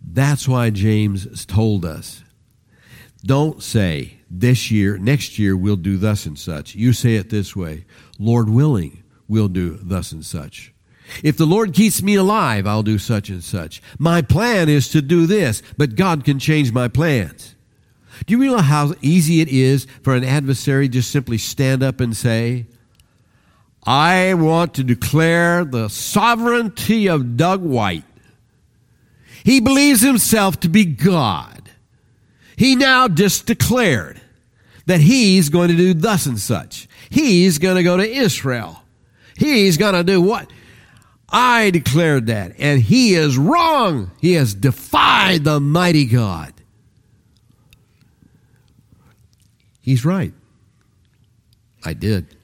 [0.02, 2.22] That's why James told us
[3.24, 6.74] don't say, this year, next year, we'll do thus and such.
[6.74, 7.84] You say it this way
[8.18, 10.71] Lord willing, we'll do thus and such.
[11.22, 13.82] If the Lord keeps me alive, I'll do such and such.
[13.98, 17.54] My plan is to do this, but God can change my plans.
[18.26, 22.16] Do you realize how easy it is for an adversary just simply stand up and
[22.16, 22.66] say,
[23.84, 28.04] I want to declare the sovereignty of Doug White.
[29.44, 31.70] He believes himself to be God.
[32.56, 34.20] He now just declared
[34.86, 36.88] that he's going to do thus and such.
[37.10, 38.82] He's going to go to Israel.
[39.36, 40.48] He's going to do what?
[41.32, 42.54] I declared that.
[42.58, 44.10] And he is wrong.
[44.20, 46.52] He has defied the mighty God.
[49.80, 50.34] He's right.
[51.84, 52.36] I did.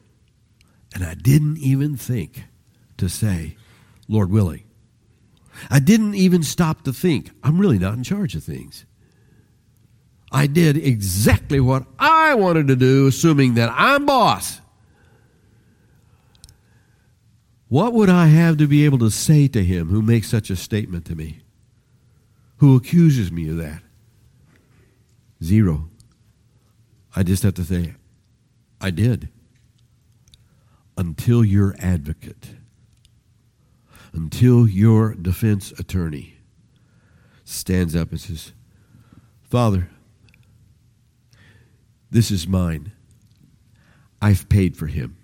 [0.94, 2.44] And I didn't even think
[2.96, 3.56] to say,
[4.08, 4.64] Lord willing.
[5.70, 8.84] I didn't even stop to think, I'm really not in charge of things.
[10.30, 14.60] I did exactly what I wanted to do, assuming that I'm boss.
[17.68, 20.56] What would I have to be able to say to him who makes such a
[20.56, 21.40] statement to me?
[22.58, 23.82] Who accuses me of that?
[25.42, 25.90] Zero.
[27.14, 27.94] I just have to say,
[28.80, 29.28] I did.
[30.96, 32.56] Until your advocate,
[34.12, 36.36] until your defense attorney
[37.44, 38.52] stands up and says,
[39.42, 39.88] Father,
[42.10, 42.92] this is mine.
[44.20, 45.16] I've paid for him.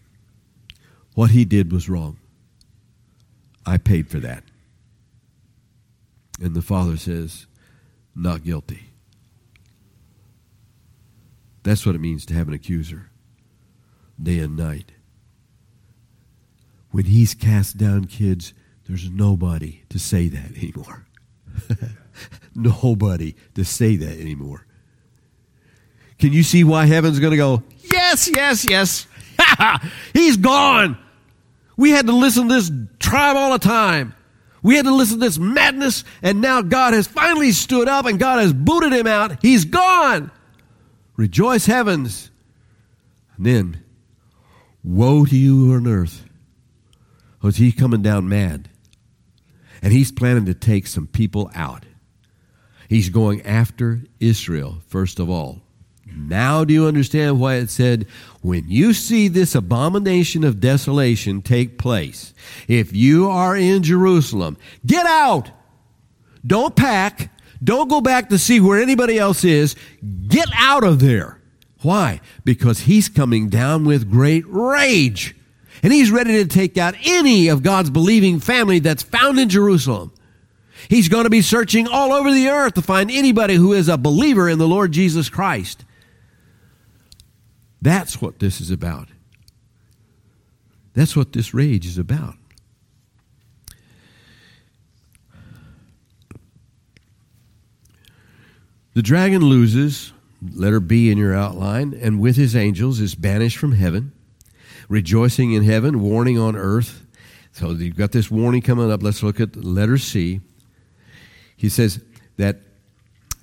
[1.14, 2.18] What he did was wrong.
[3.66, 4.44] I paid for that.
[6.40, 7.46] And the father says,
[8.14, 8.90] not guilty.
[11.62, 13.10] That's what it means to have an accuser
[14.22, 14.92] day and night.
[16.90, 18.52] When he's cast down kids,
[18.86, 21.06] there's nobody to say that anymore.
[22.54, 24.66] nobody to say that anymore.
[26.18, 29.06] Can you see why heaven's going to go, yes, yes, yes.
[30.12, 30.96] he's gone.
[31.77, 34.14] We had to listen to this tribe all the time.
[34.62, 38.18] We had to listen to this madness, and now God has finally stood up and
[38.18, 39.43] God has booted him out.
[39.43, 40.31] He's gone.
[41.16, 42.31] Rejoice, heavens.
[43.37, 43.85] And then,
[44.83, 46.25] woe to you on earth.
[47.45, 48.70] Oh, because he's coming down mad.
[49.83, 51.85] And he's planning to take some people out.
[52.89, 55.61] He's going after Israel, first of all.
[56.16, 58.06] Now, do you understand why it said,
[58.40, 62.32] when you see this abomination of desolation take place,
[62.68, 64.56] if you are in Jerusalem,
[64.86, 65.50] get out!
[66.46, 67.30] Don't pack.
[67.62, 69.74] Don't go back to see where anybody else is.
[70.28, 71.40] Get out of there.
[71.80, 72.20] Why?
[72.44, 75.34] Because he's coming down with great rage.
[75.82, 80.12] And he's ready to take out any of God's believing family that's found in Jerusalem.
[80.88, 83.96] He's going to be searching all over the earth to find anybody who is a
[83.96, 85.84] believer in the Lord Jesus Christ.
[87.85, 89.09] That's what this is about.
[90.95, 92.37] That's what this rage is about.
[98.95, 103.72] The dragon loses, letter B in your outline, and with his angels is banished from
[103.72, 104.12] heaven,
[104.89, 107.05] rejoicing in heaven, warning on earth.
[107.53, 109.03] So you've got this warning coming up.
[109.03, 110.41] Let's look at letter C.
[111.55, 112.01] He says
[112.39, 112.61] that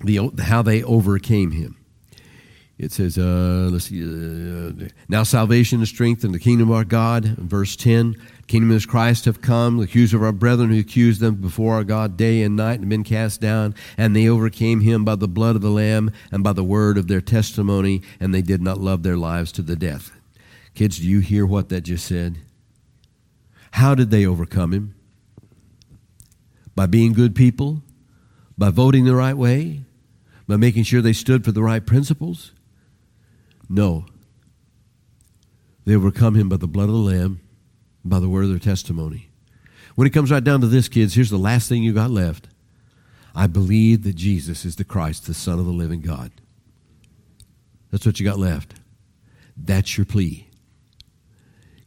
[0.00, 1.76] the how they overcame him.
[2.78, 6.84] It says, uh, let's see, uh, now salvation and strength in the kingdom of our
[6.84, 7.24] God.
[7.24, 8.16] Verse 10,
[8.46, 9.76] kingdom of Christ have come.
[9.76, 12.88] The accuser of our brethren who accused them before our God day and night and
[12.88, 13.74] been cast down.
[13.96, 17.08] And they overcame him by the blood of the Lamb and by the word of
[17.08, 20.10] their testimony, and they did not love their lives to the death.
[20.74, 22.38] Kids, do you hear what that just said?
[23.72, 24.94] How did they overcome him?
[26.74, 27.82] By being good people?
[28.56, 29.82] By voting the right way?
[30.48, 32.52] By making sure they stood for the right principles?
[33.72, 34.04] No.
[35.86, 37.40] They overcome him by the blood of the Lamb,
[38.04, 39.30] by the word of their testimony.
[39.94, 42.48] When it comes right down to this, kids, here's the last thing you got left.
[43.34, 46.32] I believe that Jesus is the Christ, the Son of the living God.
[47.90, 48.74] That's what you got left.
[49.56, 50.48] That's your plea.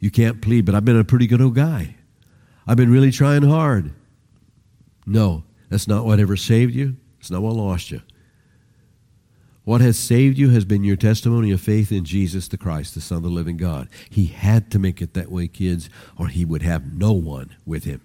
[0.00, 1.94] You can't plead, but I've been a pretty good old guy.
[2.66, 3.92] I've been really trying hard.
[5.06, 6.96] No, that's not what ever saved you.
[7.20, 8.02] It's not what lost you.
[9.66, 13.00] What has saved you has been your testimony of faith in Jesus the Christ, the
[13.00, 13.88] Son of the living God.
[14.08, 17.82] He had to make it that way, kids, or he would have no one with
[17.82, 18.00] him.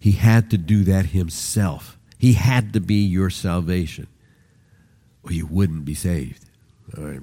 [0.00, 1.98] He had to do that himself.
[2.16, 4.06] He had to be your salvation,
[5.24, 6.46] or you wouldn't be saved.
[6.96, 7.20] All right.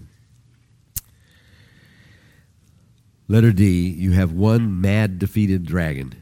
[3.28, 6.18] Letter D, you have one mad, defeated dragon.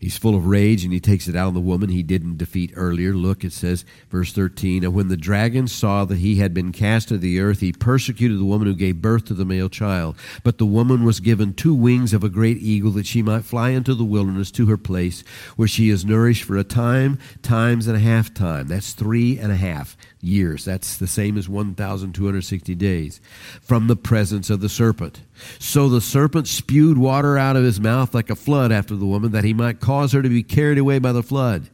[0.00, 2.72] He's full of rage and he takes it out on the woman he didn't defeat
[2.76, 3.12] earlier.
[3.12, 7.08] Look, it says, verse 13, And when the dragon saw that he had been cast
[7.08, 10.16] to the earth, he persecuted the woman who gave birth to the male child.
[10.44, 13.70] But the woman was given two wings of a great eagle that she might fly
[13.70, 15.24] into the wilderness to her place,
[15.56, 18.68] where she is nourished for a time, times and a half time.
[18.68, 20.64] That's three and a half years.
[20.64, 23.20] That's the same as 1,260 days
[23.60, 25.22] from the presence of the serpent.
[25.58, 29.32] So the serpent spewed water out of his mouth like a flood after the woman,
[29.32, 31.68] that he might cause her to be carried away by the flood.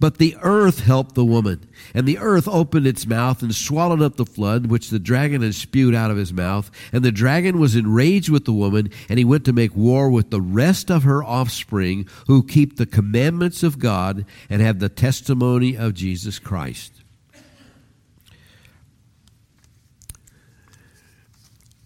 [0.00, 4.16] But the earth helped the woman, and the earth opened its mouth and swallowed up
[4.16, 6.70] the flood which the dragon had spewed out of his mouth.
[6.92, 10.30] And the dragon was enraged with the woman, and he went to make war with
[10.30, 15.76] the rest of her offspring who keep the commandments of God and have the testimony
[15.76, 17.01] of Jesus Christ.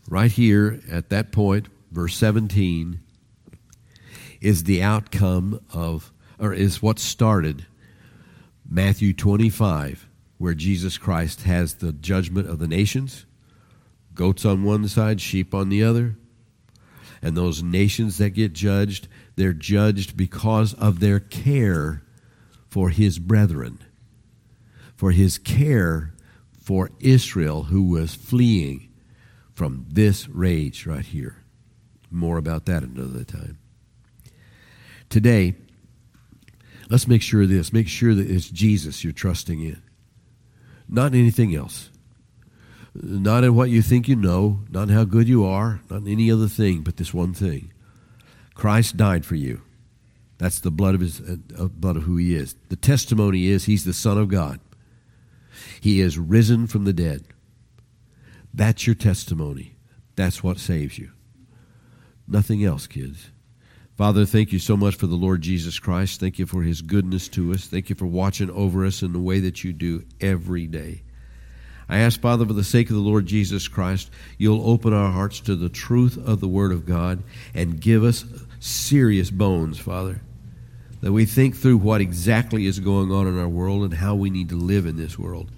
[0.09, 3.01] Right here at that point, verse 17,
[4.41, 7.67] is the outcome of, or is what started
[8.69, 13.27] Matthew 25, where Jesus Christ has the judgment of the nations
[14.17, 16.17] goats on one side, sheep on the other.
[17.23, 22.03] And those nations that get judged, they're judged because of their care
[22.69, 23.79] for his brethren,
[24.97, 26.15] for his care
[26.61, 28.86] for Israel who was fleeing
[29.57, 31.43] from this rage right here.
[32.11, 33.59] More about that another time.
[35.09, 35.55] Today,
[36.91, 37.73] let's make sure of this.
[37.73, 39.83] Make sure that it's Jesus you're trusting in,
[40.89, 41.91] not anything else.
[42.95, 46.09] Not in what you think you know, not in how good you are, not in
[46.09, 47.73] any other thing, but this one thing.
[48.55, 49.63] Christ died for you.
[50.39, 52.55] That's the blood of his uh, blood of who he is.
[52.69, 54.61] The testimony is he's the Son of God.
[55.81, 57.27] He is risen from the dead.
[58.57, 59.77] That's your testimony.
[60.17, 61.13] That's what saves you.
[62.27, 63.31] Nothing else, kids.
[63.97, 66.21] Father, thank you so much for the Lord Jesus Christ.
[66.21, 67.67] Thank you for his goodness to us.
[67.67, 71.03] Thank you for watching over us in the way that you do every day.
[71.89, 75.41] I ask, Father, for the sake of the Lord Jesus Christ, you'll open our hearts
[75.41, 77.23] to the truth of the Word of God
[77.55, 78.25] and give us
[78.59, 80.21] serious bones, Father,
[81.03, 84.31] that we think through what exactly is going on in our world and how we
[84.31, 85.51] need to live in this world.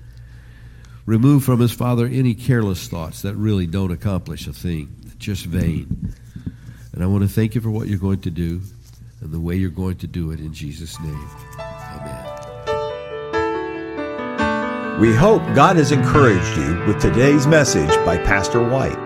[1.09, 6.15] Remove from us, Father, any careless thoughts that really don't accomplish a thing, just vain.
[6.93, 8.61] And I want to thank you for what you're going to do
[9.23, 11.31] and the way you're going to do it in Jesus' name.
[11.59, 12.27] Amen.
[15.01, 18.99] We hope God has encouraged you with today's message by Pastor White.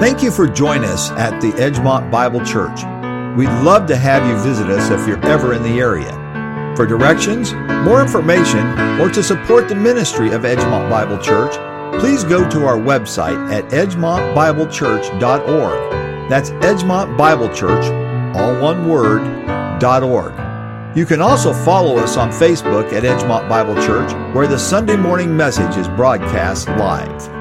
[0.00, 2.80] Thank you for joining us at the Edgemont Bible Church.
[3.38, 6.25] We'd love to have you visit us if you're ever in the area.
[6.76, 7.54] For directions,
[7.86, 11.54] more information, or to support the ministry of Edgemont Bible Church,
[11.98, 16.28] please go to our website at edgemontbiblechurch.org.
[16.28, 17.86] That's Edgemont Bible Church,
[18.36, 19.24] all one word,
[19.80, 20.34] dot .org.
[20.94, 25.34] You can also follow us on Facebook at Edgemont Bible Church, where the Sunday morning
[25.34, 27.35] message is broadcast live.